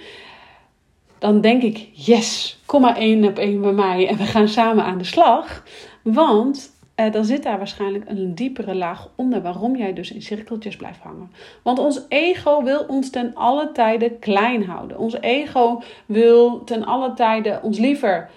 Dan 1.19 1.41
denk 1.41 1.63
ik, 1.63 1.89
yes, 1.93 2.59
kom 2.67 2.81
maar 2.81 2.97
één 2.97 3.25
op 3.25 3.39
één 3.39 3.61
bij 3.61 3.73
mij 3.73 4.09
en 4.09 4.17
we 4.17 4.25
gaan 4.25 4.49
samen 4.49 4.85
aan 4.85 4.99
de 4.99 5.05
slag. 5.05 5.65
Want 6.03 6.78
uh, 7.01 7.13
dan 7.13 7.25
zit 7.25 7.43
daar 7.43 7.59
waarschijnlijk 7.59 8.05
een 8.09 8.35
diepere 8.35 8.75
laag 8.75 9.09
onder 9.15 9.43
waarom 9.43 9.77
jij 9.77 9.93
dus 9.93 10.13
in 10.13 10.23
cirkeltjes 10.23 10.77
blijft 10.77 11.01
hangen. 11.01 11.33
Want 11.63 11.79
ons 11.79 12.01
ego 12.09 12.63
wil 12.63 12.85
ons 12.89 13.11
ten 13.11 13.35
alle 13.35 13.73
tijde 13.73 14.11
klein 14.11 14.65
houden. 14.65 14.99
Ons 14.99 15.21
ego 15.21 15.83
wil 16.07 16.65
ten 16.65 16.85
alle 16.85 17.15
tijde 17.15 17.59
ons 17.63 17.79
liever 17.79 18.31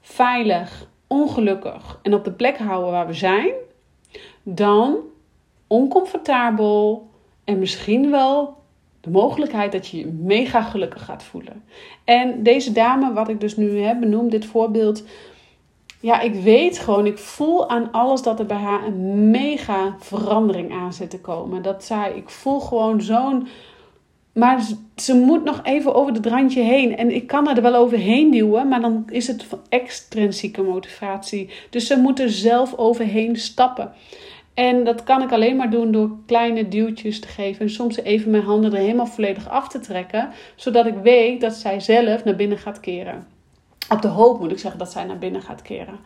veilig, 0.00 0.88
ongelukkig 1.06 1.98
en 2.02 2.14
op 2.14 2.24
de 2.24 2.32
plek 2.32 2.58
houden 2.58 2.90
waar 2.90 3.06
we 3.06 3.14
zijn, 3.14 3.50
dan 4.42 4.96
oncomfortabel 5.66 7.08
en 7.44 7.58
misschien 7.58 8.10
wel 8.10 8.56
de 9.00 9.10
mogelijkheid 9.10 9.72
dat 9.72 9.86
je 9.86 9.98
je 9.98 10.06
mega 10.06 10.62
gelukkig 10.62 11.04
gaat 11.04 11.22
voelen. 11.22 11.64
En 12.04 12.42
deze 12.42 12.72
dame, 12.72 13.12
wat 13.12 13.28
ik 13.28 13.40
dus 13.40 13.56
nu 13.56 13.80
heb 13.80 14.00
benoemd, 14.00 14.30
dit 14.30 14.44
voorbeeld, 14.46 15.04
ja, 16.02 16.20
ik 16.20 16.34
weet 16.34 16.78
gewoon, 16.78 17.06
ik 17.06 17.18
voel 17.18 17.68
aan 17.68 17.92
alles 17.92 18.22
dat 18.22 18.38
er 18.38 18.46
bij 18.46 18.56
haar 18.56 18.86
een 18.86 19.30
mega 19.30 19.96
verandering 19.98 20.72
aan 20.72 20.92
zit 20.92 21.10
te 21.10 21.20
komen. 21.20 21.62
Dat 21.62 21.84
zij, 21.84 22.12
ik 22.16 22.30
voel 22.30 22.60
gewoon 22.60 23.00
zo'n. 23.00 23.48
Maar 24.32 24.66
ze 24.96 25.14
moet 25.14 25.44
nog 25.44 25.60
even 25.62 25.94
over 25.94 26.14
het 26.14 26.26
randje 26.26 26.62
heen. 26.62 26.96
En 26.96 27.14
ik 27.14 27.26
kan 27.26 27.48
er 27.48 27.62
wel 27.62 27.74
overheen 27.74 28.30
duwen, 28.30 28.68
maar 28.68 28.80
dan 28.80 29.04
is 29.10 29.26
het 29.26 29.44
van 29.44 29.60
extrinsieke 29.68 30.62
motivatie. 30.62 31.50
Dus 31.70 31.86
ze 31.86 31.96
moet 31.96 32.20
er 32.20 32.30
zelf 32.30 32.74
overheen 32.76 33.36
stappen. 33.36 33.92
En 34.54 34.84
dat 34.84 35.02
kan 35.02 35.22
ik 35.22 35.32
alleen 35.32 35.56
maar 35.56 35.70
doen 35.70 35.92
door 35.92 36.10
kleine 36.26 36.68
duwtjes 36.68 37.20
te 37.20 37.28
geven. 37.28 37.60
En 37.60 37.70
soms 37.70 37.96
even 37.96 38.30
mijn 38.30 38.42
handen 38.42 38.72
er 38.72 38.78
helemaal 38.78 39.06
volledig 39.06 39.48
af 39.48 39.68
te 39.68 39.80
trekken. 39.80 40.30
Zodat 40.56 40.86
ik 40.86 40.96
weet 41.02 41.40
dat 41.40 41.54
zij 41.54 41.80
zelf 41.80 42.24
naar 42.24 42.36
binnen 42.36 42.58
gaat 42.58 42.80
keren 42.80 43.31
op 43.92 44.02
de 44.02 44.08
hoop 44.08 44.40
moet 44.40 44.50
ik 44.50 44.58
zeggen 44.58 44.78
dat 44.78 44.92
zij 44.92 45.04
naar 45.04 45.18
binnen 45.18 45.42
gaat 45.42 45.62
keren. 45.62 45.98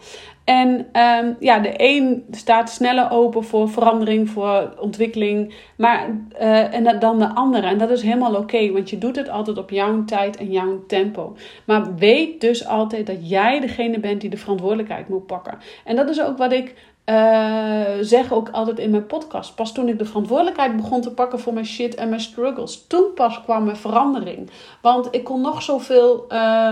En 0.44 0.68
um, 0.68 1.36
ja, 1.40 1.58
de 1.58 1.74
een 1.76 2.24
staat 2.30 2.70
sneller 2.70 3.10
open 3.10 3.44
voor 3.44 3.68
verandering, 3.68 4.30
voor 4.30 4.74
ontwikkeling. 4.80 5.54
Maar, 5.76 6.08
uh, 6.40 6.74
en 6.74 6.98
dan 6.98 7.18
de 7.18 7.34
andere. 7.34 7.66
En 7.66 7.78
dat 7.78 7.90
is 7.90 8.02
helemaal 8.02 8.34
oké, 8.34 8.72
want 8.72 8.90
je 8.90 8.98
doet 8.98 9.16
het 9.16 9.28
altijd 9.28 9.58
op 9.58 9.70
jouw 9.70 10.04
tijd 10.04 10.36
en 10.36 10.50
jouw 10.50 10.84
tempo. 10.86 11.36
Maar 11.64 11.94
weet 11.94 12.40
dus 12.40 12.66
altijd 12.66 13.06
dat 13.06 13.28
jij 13.30 13.60
degene 13.60 14.00
bent 14.00 14.20
die 14.20 14.30
de 14.30 14.36
verantwoordelijkheid 14.36 15.08
moet 15.08 15.26
pakken. 15.26 15.58
En 15.84 15.96
dat 15.96 16.08
is 16.08 16.22
ook 16.22 16.38
wat 16.38 16.52
ik 16.52 16.74
uh, 17.06 17.82
zeg 18.00 18.32
ook 18.32 18.48
altijd 18.50 18.78
in 18.78 18.90
mijn 18.90 19.06
podcast. 19.06 19.54
Pas 19.54 19.72
toen 19.72 19.88
ik 19.88 19.98
de 19.98 20.04
verantwoordelijkheid 20.04 20.76
begon 20.76 21.00
te 21.00 21.12
pakken 21.12 21.40
voor 21.40 21.52
mijn 21.52 21.66
shit 21.66 21.94
en 21.94 22.08
mijn 22.08 22.20
struggles, 22.20 22.86
toen 22.86 23.12
pas 23.14 23.42
kwam 23.42 23.64
mijn 23.64 23.76
verandering. 23.76 24.50
Want 24.82 25.08
ik 25.10 25.24
kon 25.24 25.40
nog 25.40 25.62
zoveel. 25.62 26.24
Uh, 26.28 26.70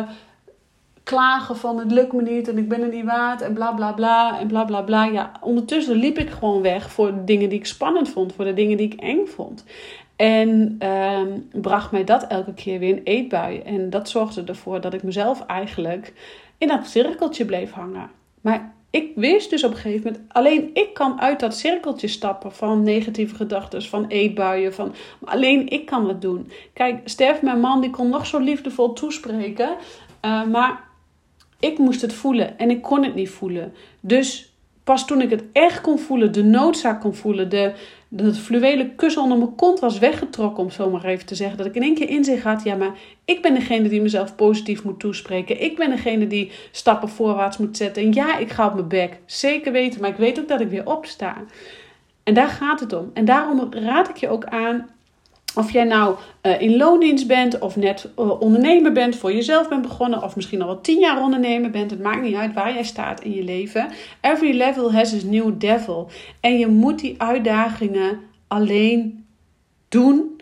klagen 1.05 1.57
van 1.57 1.79
het 1.79 1.93
lukt 1.93 2.13
me 2.13 2.23
niet 2.23 2.49
en 2.49 2.59
ik 2.59 2.69
ben 2.69 2.83
er 2.83 2.89
niet 2.89 3.05
waard 3.05 3.41
en 3.41 3.53
bla 3.53 3.73
bla 3.73 3.93
bla 3.93 4.41
en 4.41 4.47
bla 4.47 4.65
bla 4.65 4.83
bla. 4.83 5.05
Ja, 5.05 5.33
ondertussen 5.41 5.97
liep 5.97 6.19
ik 6.19 6.31
gewoon 6.31 6.63
weg 6.63 6.91
voor 6.91 7.25
dingen 7.25 7.49
die 7.49 7.59
ik 7.59 7.67
spannend 7.67 8.09
vond, 8.09 8.33
voor 8.33 8.45
de 8.45 8.55
dingen 8.55 8.77
die 8.77 8.87
ik 8.87 9.01
eng 9.01 9.27
vond. 9.27 9.65
En 10.17 10.77
ehm, 10.79 11.41
bracht 11.53 11.91
mij 11.91 12.05
dat 12.05 12.27
elke 12.27 12.55
keer 12.55 12.79
weer 12.79 12.97
in 12.97 13.03
eetbuien. 13.05 13.65
En 13.65 13.91
dat 13.91 14.09
zorgde 14.09 14.43
ervoor 14.45 14.81
dat 14.81 14.95
ik 14.95 15.03
mezelf 15.03 15.47
eigenlijk 15.47 16.13
in 16.59 16.69
dat 16.69 16.87
cirkeltje 16.87 17.45
bleef 17.45 17.73
hangen. 17.73 18.11
Maar 18.41 18.73
ik 18.91 19.13
wist 19.15 19.51
dus 19.51 19.65
op 19.65 19.71
een 19.71 19.77
gegeven 19.77 20.13
moment, 20.13 20.33
alleen 20.33 20.71
ik 20.73 20.95
kan 20.95 21.21
uit 21.21 21.41
dat 21.41 21.57
cirkeltje 21.57 22.09
stappen 22.09 22.53
van 22.53 22.83
negatieve 22.83 23.35
gedachten, 23.35 23.83
van 23.83 24.07
eetbuien, 24.07 24.75
van 24.75 24.95
alleen 25.25 25.69
ik 25.69 25.87
kan 25.87 26.07
dat 26.07 26.23
doen. 26.23 26.51
Kijk, 26.73 27.01
Sterf, 27.05 27.43
mijn 27.43 27.61
man, 27.61 27.81
die 27.81 27.91
kon 27.91 28.09
nog 28.09 28.27
zo 28.27 28.39
liefdevol 28.39 28.93
toespreken, 28.93 29.77
uh, 30.25 30.45
maar 30.45 30.85
ik 31.64 31.78
moest 31.78 32.00
het 32.00 32.12
voelen 32.12 32.59
en 32.59 32.71
ik 32.71 32.83
kon 32.83 33.04
het 33.04 33.14
niet 33.14 33.30
voelen. 33.30 33.73
Dus 34.00 34.54
pas 34.85 35.06
toen 35.06 35.21
ik 35.21 35.30
het 35.30 35.44
echt 35.52 35.80
kon 35.80 35.99
voelen, 35.99 36.33
de 36.33 36.42
noodzaak 36.42 37.00
kon 37.00 37.14
voelen, 37.14 37.49
de, 37.49 37.73
de 38.09 38.35
fluwelen 38.35 38.94
kussen 38.94 39.23
onder 39.23 39.38
mijn 39.38 39.54
kont 39.54 39.80
was 39.80 39.99
weggetrokken, 39.99 40.62
om 40.62 40.71
zo 40.71 40.90
maar 40.90 41.04
even 41.04 41.26
te 41.26 41.35
zeggen. 41.35 41.56
Dat 41.56 41.66
ik 41.66 41.75
in 41.75 41.83
één 41.83 41.94
keer 41.94 42.09
inzicht 42.09 42.42
had, 42.42 42.64
ja, 42.64 42.75
maar 42.75 42.99
ik 43.25 43.42
ben 43.42 43.54
degene 43.54 43.88
die 43.88 44.02
mezelf 44.02 44.37
positief 44.37 44.85
moet 44.85 45.00
toespreken. 45.00 45.62
Ik 45.62 45.76
ben 45.76 45.90
degene 45.90 46.26
die 46.26 46.50
stappen 46.71 47.09
voorwaarts 47.09 47.56
moet 47.56 47.76
zetten. 47.76 48.02
En 48.02 48.12
ja, 48.12 48.38
ik 48.38 48.50
ga 48.50 48.66
op 48.66 48.75
mijn 48.75 48.88
bek. 48.88 49.21
Zeker 49.26 49.73
weten, 49.73 50.00
maar 50.00 50.11
ik 50.11 50.16
weet 50.16 50.40
ook 50.40 50.49
dat 50.49 50.61
ik 50.61 50.68
weer 50.68 50.87
opsta. 50.87 51.37
En 52.23 52.35
daar 52.35 52.49
gaat 52.49 52.80
het 52.80 52.92
om. 52.92 53.11
En 53.14 53.25
daarom 53.25 53.73
raad 53.73 54.09
ik 54.09 54.16
je 54.16 54.28
ook 54.28 54.44
aan 54.44 54.88
of 55.55 55.73
jij 55.73 55.85
nou 55.85 56.17
uh, 56.43 56.61
in 56.61 56.77
loondienst 56.77 57.27
bent 57.27 57.59
of 57.59 57.77
net 57.77 58.09
uh, 58.19 58.41
ondernemer 58.41 58.93
bent, 58.93 59.17
voor 59.17 59.33
jezelf 59.33 59.69
bent 59.69 59.83
begonnen 59.83 60.23
of 60.23 60.37
misschien 60.37 60.61
al 60.61 60.67
wel 60.67 60.81
tien 60.81 60.99
jaar 60.99 61.23
ondernemer 61.23 61.71
bent, 61.71 61.91
het 61.91 62.01
maakt 62.01 62.23
niet 62.23 62.35
uit 62.35 62.55
waar 62.55 62.73
jij 62.73 62.85
staat 62.85 63.23
in 63.23 63.33
je 63.33 63.43
leven. 63.43 63.89
Every 64.21 64.57
level 64.57 64.93
has 64.93 65.13
its 65.13 65.25
new 65.25 65.53
devil. 65.59 66.09
En 66.41 66.59
je 66.59 66.67
moet 66.67 66.99
die 66.99 67.15
uitdagingen 67.19 68.21
alleen 68.49 69.25
doen. 69.89 70.41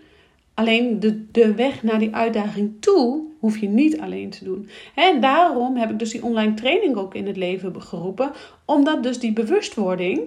Alleen 0.54 1.00
de, 1.00 1.30
de 1.30 1.54
weg 1.54 1.82
naar 1.82 1.98
die 1.98 2.14
uitdaging 2.14 2.72
toe 2.80 3.22
hoef 3.38 3.58
je 3.58 3.68
niet 3.68 4.00
alleen 4.00 4.30
te 4.30 4.44
doen. 4.44 4.68
En 4.94 5.20
daarom 5.20 5.76
heb 5.76 5.90
ik 5.90 5.98
dus 5.98 6.10
die 6.10 6.24
online 6.24 6.54
training 6.54 6.96
ook 6.96 7.14
in 7.14 7.26
het 7.26 7.36
leven 7.36 7.82
geroepen, 7.82 8.30
omdat 8.64 9.02
dus 9.02 9.18
die 9.18 9.32
bewustwording 9.32 10.20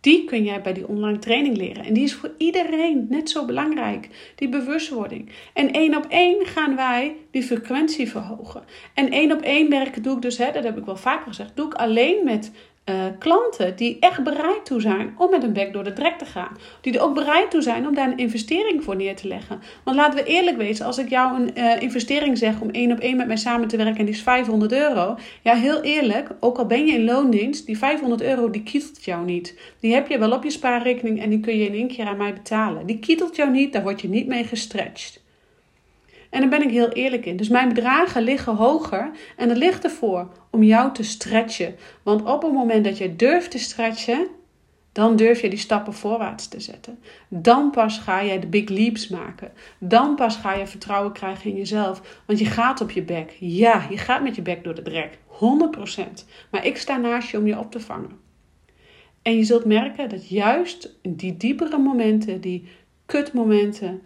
die 0.00 0.24
kun 0.24 0.44
jij 0.44 0.60
bij 0.60 0.72
die 0.72 0.88
online 0.88 1.18
training 1.18 1.56
leren. 1.56 1.84
En 1.84 1.94
die 1.94 2.04
is 2.04 2.14
voor 2.14 2.34
iedereen 2.38 3.06
net 3.08 3.30
zo 3.30 3.44
belangrijk, 3.44 4.32
die 4.34 4.48
bewustwording. 4.48 5.30
En 5.52 5.72
één 5.72 5.96
op 5.96 6.06
één 6.08 6.46
gaan 6.46 6.76
wij 6.76 7.16
die 7.30 7.42
frequentie 7.42 8.08
verhogen. 8.08 8.62
En 8.94 9.10
één 9.10 9.32
op 9.32 9.40
één 9.40 9.70
werken 9.70 10.02
doe 10.02 10.16
ik 10.16 10.22
dus, 10.22 10.38
hè, 10.38 10.52
dat 10.52 10.64
heb 10.64 10.78
ik 10.78 10.84
wel 10.84 10.96
vaker 10.96 11.26
gezegd, 11.26 11.56
doe 11.56 11.66
ik 11.66 11.74
alleen 11.74 12.24
met 12.24 12.52
uh, 12.90 13.04
klanten 13.18 13.76
die 13.76 13.96
echt 14.00 14.22
bereid 14.22 14.64
toe 14.64 14.80
zijn 14.80 15.14
om 15.16 15.30
met 15.30 15.42
een 15.42 15.52
bek 15.52 15.72
door 15.72 15.84
de 15.84 15.92
drek 15.92 16.18
te 16.18 16.24
gaan. 16.24 16.56
Die 16.80 16.94
er 16.94 17.02
ook 17.02 17.14
bereid 17.14 17.50
toe 17.50 17.62
zijn 17.62 17.86
om 17.86 17.94
daar 17.94 18.10
een 18.10 18.18
investering 18.18 18.84
voor 18.84 18.96
neer 18.96 19.16
te 19.16 19.28
leggen. 19.28 19.60
Want 19.84 19.96
laten 19.96 20.24
we 20.24 20.30
eerlijk 20.30 20.56
wezen, 20.56 20.86
als 20.86 20.98
ik 20.98 21.08
jou 21.08 21.40
een 21.40 21.50
uh, 21.54 21.82
investering 21.82 22.38
zeg 22.38 22.60
om 22.60 22.70
één 22.70 22.92
op 22.92 22.98
één 22.98 23.16
met 23.16 23.26
mij 23.26 23.36
samen 23.36 23.68
te 23.68 23.76
werken 23.76 23.98
en 23.98 24.04
die 24.04 24.14
is 24.14 24.22
500 24.22 24.72
euro. 24.72 25.16
Ja, 25.42 25.54
heel 25.54 25.82
eerlijk, 25.82 26.28
ook 26.40 26.58
al 26.58 26.66
ben 26.66 26.86
je 26.86 26.92
in 26.92 27.04
loondienst, 27.04 27.66
die 27.66 27.78
500 27.78 28.22
euro 28.22 28.50
die 28.50 28.62
kietelt 28.62 29.04
jou 29.04 29.24
niet. 29.24 29.58
Die 29.80 29.94
heb 29.94 30.08
je 30.08 30.18
wel 30.18 30.32
op 30.32 30.44
je 30.44 30.50
spaarrekening 30.50 31.22
en 31.22 31.30
die 31.30 31.40
kun 31.40 31.58
je 31.58 31.66
in 31.66 31.74
één 31.74 31.88
keer 31.88 32.06
aan 32.06 32.16
mij 32.16 32.32
betalen. 32.32 32.86
Die 32.86 32.98
kietelt 32.98 33.36
jou 33.36 33.50
niet, 33.50 33.72
daar 33.72 33.82
word 33.82 34.00
je 34.00 34.08
niet 34.08 34.26
mee 34.26 34.44
gestretched. 34.44 35.20
En 36.30 36.40
daar 36.40 36.48
ben 36.48 36.62
ik 36.62 36.70
heel 36.70 36.88
eerlijk 36.88 37.26
in. 37.26 37.36
Dus 37.36 37.48
mijn 37.48 37.68
bedragen 37.68 38.22
liggen 38.22 38.54
hoger 38.56 39.10
en 39.36 39.48
dat 39.48 39.56
ligt 39.56 39.84
ervoor 39.84 40.28
om 40.50 40.62
jou 40.62 40.92
te 40.92 41.02
stretchen. 41.02 41.74
Want 42.02 42.24
op 42.24 42.42
het 42.42 42.52
moment 42.52 42.84
dat 42.84 42.98
je 42.98 43.16
durft 43.16 43.50
te 43.50 43.58
stretchen, 43.58 44.26
dan 44.92 45.16
durf 45.16 45.40
je 45.40 45.50
die 45.50 45.58
stappen 45.58 45.94
voorwaarts 45.94 46.48
te 46.48 46.60
zetten. 46.60 46.98
Dan 47.28 47.70
pas 47.70 47.98
ga 47.98 48.24
jij 48.24 48.40
de 48.40 48.46
big 48.46 48.68
leaps 48.68 49.08
maken. 49.08 49.52
Dan 49.78 50.14
pas 50.14 50.36
ga 50.36 50.54
je 50.54 50.66
vertrouwen 50.66 51.12
krijgen 51.12 51.50
in 51.50 51.56
jezelf. 51.56 52.22
Want 52.26 52.38
je 52.38 52.44
gaat 52.44 52.80
op 52.80 52.90
je 52.90 53.02
bek. 53.02 53.36
Ja, 53.38 53.86
je 53.90 53.98
gaat 53.98 54.22
met 54.22 54.36
je 54.36 54.42
bek 54.42 54.64
door 54.64 54.74
de 54.74 54.82
drek. 54.82 55.18
100%. 55.28 56.00
Maar 56.50 56.66
ik 56.66 56.76
sta 56.76 56.96
naast 56.96 57.30
je 57.30 57.38
om 57.38 57.46
je 57.46 57.58
op 57.58 57.70
te 57.70 57.80
vangen. 57.80 58.18
En 59.22 59.36
je 59.36 59.44
zult 59.44 59.64
merken 59.64 60.08
dat 60.08 60.28
juist 60.28 60.96
die 61.02 61.36
diepere 61.36 61.78
momenten, 61.78 62.40
die 62.40 62.68
kutmomenten, 63.06 64.02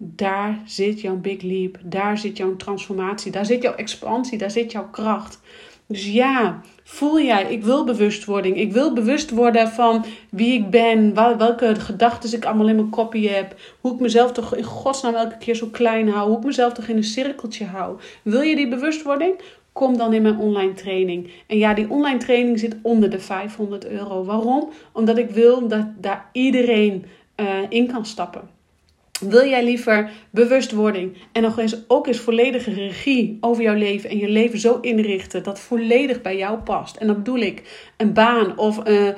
daar 0.00 0.62
zit 0.64 1.00
jouw 1.00 1.16
big 1.16 1.42
leap, 1.42 1.78
daar 1.82 2.18
zit 2.18 2.36
jouw 2.36 2.56
transformatie, 2.56 3.32
daar 3.32 3.46
zit 3.46 3.62
jouw 3.62 3.74
expansie, 3.74 4.38
daar 4.38 4.50
zit 4.50 4.72
jouw 4.72 4.88
kracht. 4.90 5.40
Dus 5.86 6.12
ja, 6.12 6.60
voel 6.84 7.20
jij, 7.20 7.52
ik 7.52 7.64
wil 7.64 7.84
bewustwording. 7.84 8.56
Ik 8.56 8.72
wil 8.72 8.92
bewust 8.92 9.30
worden 9.30 9.68
van 9.68 10.04
wie 10.30 10.52
ik 10.52 10.70
ben, 10.70 11.14
welke 11.14 11.74
gedachten 11.74 12.32
ik 12.32 12.44
allemaal 12.44 12.68
in 12.68 12.76
mijn 12.76 12.90
kopie 12.90 13.28
heb. 13.28 13.56
Hoe 13.80 13.94
ik 13.94 14.00
mezelf 14.00 14.32
toch 14.32 14.54
in 14.54 14.64
godsnaam 14.64 15.14
elke 15.14 15.38
keer 15.38 15.54
zo 15.54 15.66
klein 15.66 16.08
hou. 16.08 16.28
Hoe 16.28 16.38
ik 16.38 16.44
mezelf 16.44 16.72
toch 16.72 16.88
in 16.88 16.96
een 16.96 17.04
cirkeltje 17.04 17.64
hou. 17.64 17.98
Wil 18.22 18.40
je 18.40 18.56
die 18.56 18.68
bewustwording? 18.68 19.40
Kom 19.72 19.96
dan 19.96 20.12
in 20.12 20.22
mijn 20.22 20.38
online 20.38 20.72
training. 20.72 21.30
En 21.46 21.58
ja, 21.58 21.74
die 21.74 21.90
online 21.90 22.18
training 22.18 22.58
zit 22.58 22.76
onder 22.82 23.10
de 23.10 23.18
500 23.18 23.86
euro. 23.86 24.24
Waarom? 24.24 24.68
Omdat 24.92 25.18
ik 25.18 25.30
wil 25.30 25.68
dat 25.68 25.86
daar 25.98 26.28
iedereen 26.32 27.04
uh, 27.36 27.46
in 27.68 27.86
kan 27.86 28.06
stappen. 28.06 28.57
Wil 29.20 29.48
jij 29.48 29.64
liever 29.64 30.10
bewustwording 30.30 31.16
en 31.32 31.42
nog 31.42 31.58
eens 31.58 31.84
ook 31.88 32.06
eens 32.06 32.18
volledige 32.18 32.72
regie 32.72 33.38
over 33.40 33.62
jouw 33.62 33.74
leven 33.74 34.10
en 34.10 34.18
je 34.18 34.28
leven 34.28 34.58
zo 34.58 34.78
inrichten 34.80 35.42
dat 35.42 35.60
volledig 35.60 36.22
bij 36.22 36.36
jou 36.36 36.58
past? 36.58 36.96
En 36.96 37.06
dat 37.06 37.16
bedoel 37.16 37.38
ik 37.38 37.90
een 37.96 38.12
baan 38.12 38.58
of 38.58 38.88
uh, 38.88 39.08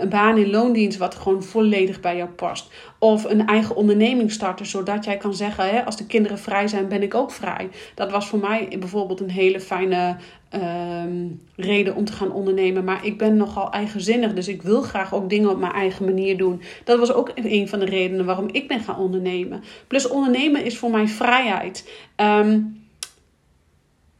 een 0.00 0.08
baan 0.08 0.38
in 0.38 0.50
loondienst 0.50 0.98
wat 0.98 1.14
gewoon 1.14 1.42
volledig 1.42 2.00
bij 2.00 2.16
jou 2.16 2.28
past. 2.28 2.72
Of 2.98 3.24
een 3.24 3.46
eigen 3.46 3.76
onderneming 3.76 4.32
starten 4.32 4.66
zodat 4.66 5.04
jij 5.04 5.16
kan 5.16 5.34
zeggen: 5.34 5.68
hè, 5.68 5.84
als 5.84 5.96
de 5.96 6.06
kinderen 6.06 6.38
vrij 6.38 6.68
zijn, 6.68 6.88
ben 6.88 7.02
ik 7.02 7.14
ook 7.14 7.30
vrij. 7.30 7.68
Dat 7.94 8.10
was 8.10 8.28
voor 8.28 8.38
mij 8.38 8.76
bijvoorbeeld 8.78 9.20
een 9.20 9.30
hele 9.30 9.60
fijne 9.60 10.16
Ehm, 10.52 11.26
reden 11.56 11.94
om 11.94 12.04
te 12.04 12.12
gaan 12.12 12.32
ondernemen. 12.32 12.84
Maar 12.84 13.06
ik 13.06 13.18
ben 13.18 13.36
nogal 13.36 13.70
eigenzinnig, 13.70 14.34
dus 14.34 14.48
ik 14.48 14.62
wil 14.62 14.82
graag 14.82 15.14
ook 15.14 15.30
dingen 15.30 15.50
op 15.50 15.58
mijn 15.58 15.72
eigen 15.72 16.04
manier 16.04 16.36
doen. 16.36 16.62
Dat 16.84 16.98
was 16.98 17.12
ook 17.12 17.32
een 17.34 17.68
van 17.68 17.78
de 17.78 17.84
redenen 17.84 18.24
waarom 18.24 18.48
ik 18.50 18.68
ben 18.68 18.80
gaan 18.80 18.98
ondernemen. 18.98 19.62
Plus 19.86 20.08
ondernemen 20.08 20.64
is 20.64 20.78
voor 20.78 20.90
mij 20.90 21.08
vrijheid. 21.08 21.90
Ehm, 22.16 22.60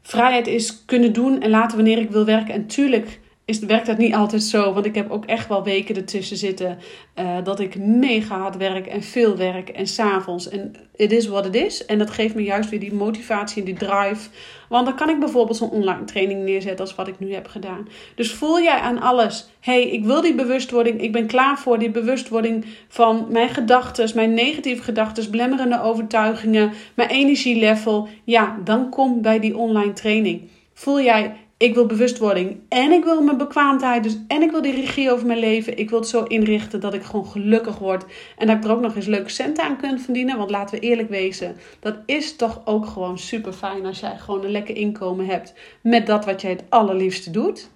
vrijheid 0.02 0.46
is 0.46 0.84
kunnen 0.84 1.12
doen 1.12 1.40
en 1.40 1.50
laten 1.50 1.76
wanneer 1.76 1.98
ik 1.98 2.10
wil 2.10 2.24
werken. 2.24 2.54
En 2.54 2.66
tuurlijk 2.66 3.20
is, 3.52 3.66
werkt 3.66 3.87
dat 3.87 3.99
niet 3.99 4.14
altijd 4.14 4.42
zo. 4.42 4.73
Want 4.73 4.87
ik 4.87 4.94
heb 4.94 5.11
ook 5.11 5.25
echt 5.25 5.49
wel 5.49 5.64
weken 5.64 5.97
ertussen 5.97 6.37
zitten 6.37 6.78
uh, 7.18 7.37
dat 7.44 7.61
ik 7.61 7.78
mega 7.78 8.38
hard 8.38 8.56
werk 8.56 8.87
en 8.87 9.02
veel 9.02 9.37
werk 9.37 9.68
en 9.68 9.87
s'avonds. 9.87 10.49
En 10.49 10.75
het 10.97 11.12
is 11.12 11.26
wat 11.26 11.44
het 11.44 11.54
is. 11.54 11.85
En 11.87 11.99
dat 11.99 12.11
geeft 12.11 12.35
me 12.35 12.42
juist 12.42 12.71
weer 12.71 12.80
die 12.80 12.94
motivatie 12.94 13.59
en 13.59 13.64
die 13.64 13.88
drive. 13.88 14.28
Want 14.68 14.87
dan 14.87 14.97
kan 14.97 15.09
ik 15.09 15.18
bijvoorbeeld 15.18 15.56
zo'n 15.56 15.71
online 15.71 16.04
training 16.04 16.44
neerzetten 16.44 16.85
als 16.85 16.94
wat 16.94 17.09
ik 17.09 17.18
nu 17.18 17.35
heb 17.35 17.47
gedaan. 17.47 17.88
Dus 18.14 18.32
voel 18.32 18.61
jij 18.61 18.78
aan 18.78 19.00
alles. 19.00 19.49
hey, 19.61 19.88
ik 19.88 20.04
wil 20.04 20.21
die 20.21 20.35
bewustwording. 20.35 21.00
Ik 21.00 21.12
ben 21.12 21.26
klaar 21.26 21.59
voor 21.59 21.78
die 21.78 21.90
bewustwording 21.90 22.64
van 22.88 23.26
mijn 23.30 23.49
gedachten, 23.49 24.11
mijn 24.14 24.35
negatieve 24.35 24.82
gedachten, 24.82 25.30
blemmerende 25.30 25.82
overtuigingen, 25.82 26.73
mijn 26.94 27.09
energielevel. 27.09 28.09
Ja, 28.25 28.59
dan 28.64 28.88
kom 28.88 29.23
bij 29.23 29.40
die 29.40 29.56
online 29.56 29.92
training. 29.92 30.50
Voel 30.75 31.00
jij, 31.00 31.37
ik 31.62 31.75
wil 31.75 31.87
bewustwording 31.87 32.59
en 32.69 32.92
ik 32.92 33.04
wil 33.04 33.23
mijn 33.23 33.37
bekwaamheid. 33.37 34.02
Dus, 34.02 34.19
en 34.28 34.42
ik 34.42 34.50
wil 34.50 34.62
die 34.62 34.75
regie 34.75 35.12
over 35.12 35.26
mijn 35.26 35.38
leven. 35.38 35.78
Ik 35.78 35.90
wil 35.90 35.99
het 35.99 36.09
zo 36.09 36.23
inrichten 36.23 36.81
dat 36.81 36.95
ik 36.95 37.02
gewoon 37.02 37.26
gelukkig 37.26 37.78
word. 37.78 38.04
En 38.37 38.47
dat 38.47 38.57
ik 38.57 38.64
er 38.64 38.71
ook 38.71 38.81
nog 38.81 38.97
eens 38.97 39.07
leuke 39.07 39.28
centen 39.28 39.64
aan 39.64 39.76
kan 39.76 39.99
verdienen. 39.99 40.37
Want 40.38 40.50
laten 40.50 40.75
we 40.75 40.87
eerlijk 40.87 41.09
wezen, 41.09 41.57
dat 41.81 41.97
is 42.07 42.37
toch 42.37 42.62
ook 42.64 42.87
gewoon 42.87 43.19
super 43.19 43.52
fijn 43.52 43.87
als 43.87 44.00
jij 44.00 44.19
gewoon 44.19 44.45
een 44.45 44.50
lekker 44.50 44.76
inkomen 44.76 45.26
hebt 45.26 45.54
met 45.81 46.07
dat 46.07 46.25
wat 46.25 46.40
jij 46.40 46.50
het 46.50 46.64
allerliefste 46.69 47.31
doet. 47.31 47.71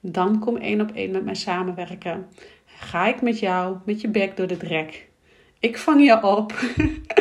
Dan 0.00 0.38
kom 0.38 0.56
één 0.56 0.80
op 0.80 0.90
één 0.94 1.10
met 1.10 1.24
mij 1.24 1.34
samenwerken. 1.34 2.26
Ga 2.66 3.06
ik 3.06 3.22
met 3.22 3.38
jou, 3.38 3.76
met 3.84 4.00
je 4.00 4.08
bek 4.08 4.36
door 4.36 4.46
de 4.46 4.56
drek. 4.56 5.08
Ik 5.58 5.78
vang 5.78 6.04
je 6.04 6.22
op. 6.22 6.52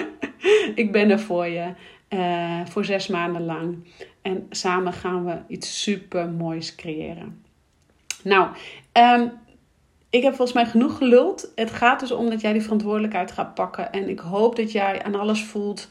ik 0.84 0.92
ben 0.92 1.10
er 1.10 1.20
voor 1.20 1.48
je. 1.48 1.74
Uh, 2.14 2.60
voor 2.66 2.86
zes 2.86 3.08
maanden 3.08 3.46
lang. 3.46 3.78
En 4.22 4.48
samen 4.50 4.94
gaan 4.94 5.26
we 5.26 5.38
iets 5.48 5.82
super 5.82 6.30
moois 6.30 6.76
creëren. 6.76 7.44
Nou, 8.24 8.48
um, 8.94 9.32
ik 10.10 10.24
heb 10.24 10.36
volgens 10.36 10.58
mij 10.58 10.66
genoeg 10.66 10.98
geluld. 10.98 11.52
Het 11.56 11.72
gaat 11.72 12.00
dus 12.00 12.12
om 12.12 12.30
dat 12.30 12.42
jij 12.42 12.54
die 12.54 12.62
verantwoordelijkheid 12.62 13.32
gaat 13.32 13.54
pakken. 13.54 13.92
En 13.92 14.10
ik 14.10 14.20
hoop 14.20 14.56
dat 14.56 14.72
jij 14.72 15.04
aan 15.04 15.16
alles 15.16 15.44
voelt 15.44 15.90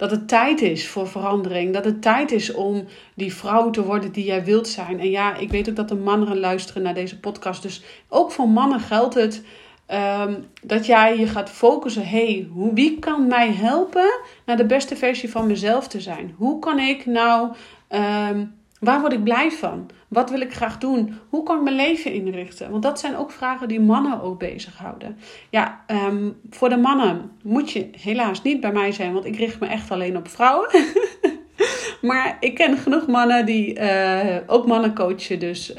dat 0.00 0.10
het 0.10 0.28
tijd 0.28 0.60
is 0.60 0.88
voor 0.88 1.08
verandering. 1.08 1.74
Dat 1.74 1.84
het 1.84 2.02
tijd 2.02 2.32
is 2.32 2.52
om 2.52 2.86
die 3.14 3.34
vrouw 3.34 3.70
te 3.70 3.84
worden 3.84 4.12
die 4.12 4.24
jij 4.24 4.44
wilt 4.44 4.68
zijn. 4.68 5.00
En 5.00 5.10
ja, 5.10 5.36
ik 5.36 5.50
weet 5.50 5.68
ook 5.68 5.76
dat 5.76 5.88
de 5.88 5.96
mannen 5.96 6.38
luisteren 6.38 6.82
naar 6.82 6.94
deze 6.94 7.20
podcast. 7.20 7.62
Dus 7.62 7.82
ook 8.08 8.32
voor 8.32 8.48
mannen 8.48 8.80
geldt 8.80 9.14
het 9.14 9.42
Ehm, 9.90 10.34
dat 10.62 10.86
jij 10.86 11.18
je 11.18 11.26
gaat 11.26 11.50
focussen. 11.50 12.08
hey, 12.08 12.48
hoe, 12.52 12.74
wie 12.74 12.98
kan 12.98 13.26
mij 13.26 13.52
helpen 13.52 14.20
naar 14.46 14.56
de 14.56 14.66
beste 14.66 14.96
versie 14.96 15.30
van 15.30 15.46
mezelf 15.46 15.88
te 15.88 16.00
zijn? 16.00 16.34
Hoe 16.36 16.58
kan 16.58 16.78
ik 16.78 17.06
nou, 17.06 17.52
ehm, 17.88 18.44
waar 18.80 19.00
word 19.00 19.12
ik 19.12 19.24
blij 19.24 19.50
van? 19.50 19.90
Wat 20.08 20.30
wil 20.30 20.40
ik 20.40 20.54
graag 20.54 20.78
doen? 20.78 21.18
Hoe 21.28 21.42
kan 21.42 21.56
ik 21.56 21.62
mijn 21.62 21.76
leven 21.76 22.12
inrichten? 22.12 22.70
Want 22.70 22.82
dat 22.82 23.00
zijn 23.00 23.16
ook 23.16 23.30
vragen 23.30 23.68
die 23.68 23.80
mannen 23.80 24.22
ook 24.22 24.38
bezighouden. 24.38 25.18
Ja, 25.48 25.80
ehm, 25.86 26.30
voor 26.50 26.68
de 26.68 26.76
mannen 26.76 27.30
moet 27.42 27.70
je 27.70 27.90
helaas 28.00 28.42
niet 28.42 28.60
bij 28.60 28.72
mij 28.72 28.92
zijn, 28.92 29.12
want 29.12 29.24
ik 29.24 29.36
richt 29.36 29.60
me 29.60 29.66
echt 29.66 29.90
alleen 29.90 30.16
op 30.16 30.28
vrouwen. 30.28 30.68
maar 32.10 32.36
ik 32.40 32.54
ken 32.54 32.76
genoeg 32.76 33.06
mannen 33.06 33.46
die 33.46 33.78
uh, 33.78 34.36
ook 34.46 34.66
mannen 34.66 34.94
coachen, 34.94 35.38
dus 35.38 35.74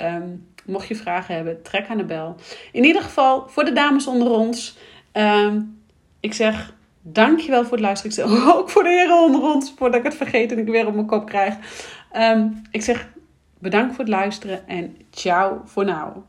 Mocht 0.71 0.87
je 0.87 0.95
vragen 0.95 1.35
hebben, 1.35 1.61
trek 1.61 1.87
aan 1.87 1.97
de 1.97 2.03
bel. 2.03 2.35
In 2.71 2.83
ieder 2.83 3.01
geval, 3.01 3.47
voor 3.47 3.63
de 3.63 3.71
dames 3.71 4.07
onder 4.07 4.29
ons. 4.29 4.77
Um, 5.13 5.83
ik 6.19 6.33
zeg 6.33 6.73
dankjewel 7.01 7.63
voor 7.63 7.71
het 7.71 7.79
luisteren. 7.79 8.11
Ik 8.11 8.31
zeg 8.31 8.53
ook 8.55 8.69
voor 8.69 8.83
de 8.83 8.89
heren 8.89 9.23
onder 9.23 9.41
ons, 9.41 9.73
voordat 9.77 9.99
ik 9.99 10.05
het 10.05 10.15
vergeet 10.15 10.51
en 10.51 10.57
ik 10.57 10.67
weer 10.67 10.87
op 10.87 10.93
mijn 10.93 11.05
kop 11.05 11.25
krijg. 11.25 11.55
Um, 12.15 12.61
ik 12.71 12.81
zeg 12.81 13.07
bedankt 13.59 13.95
voor 13.95 14.03
het 14.03 14.13
luisteren 14.13 14.67
en 14.67 14.97
ciao 15.11 15.61
voor 15.65 15.85
nu. 15.85 16.23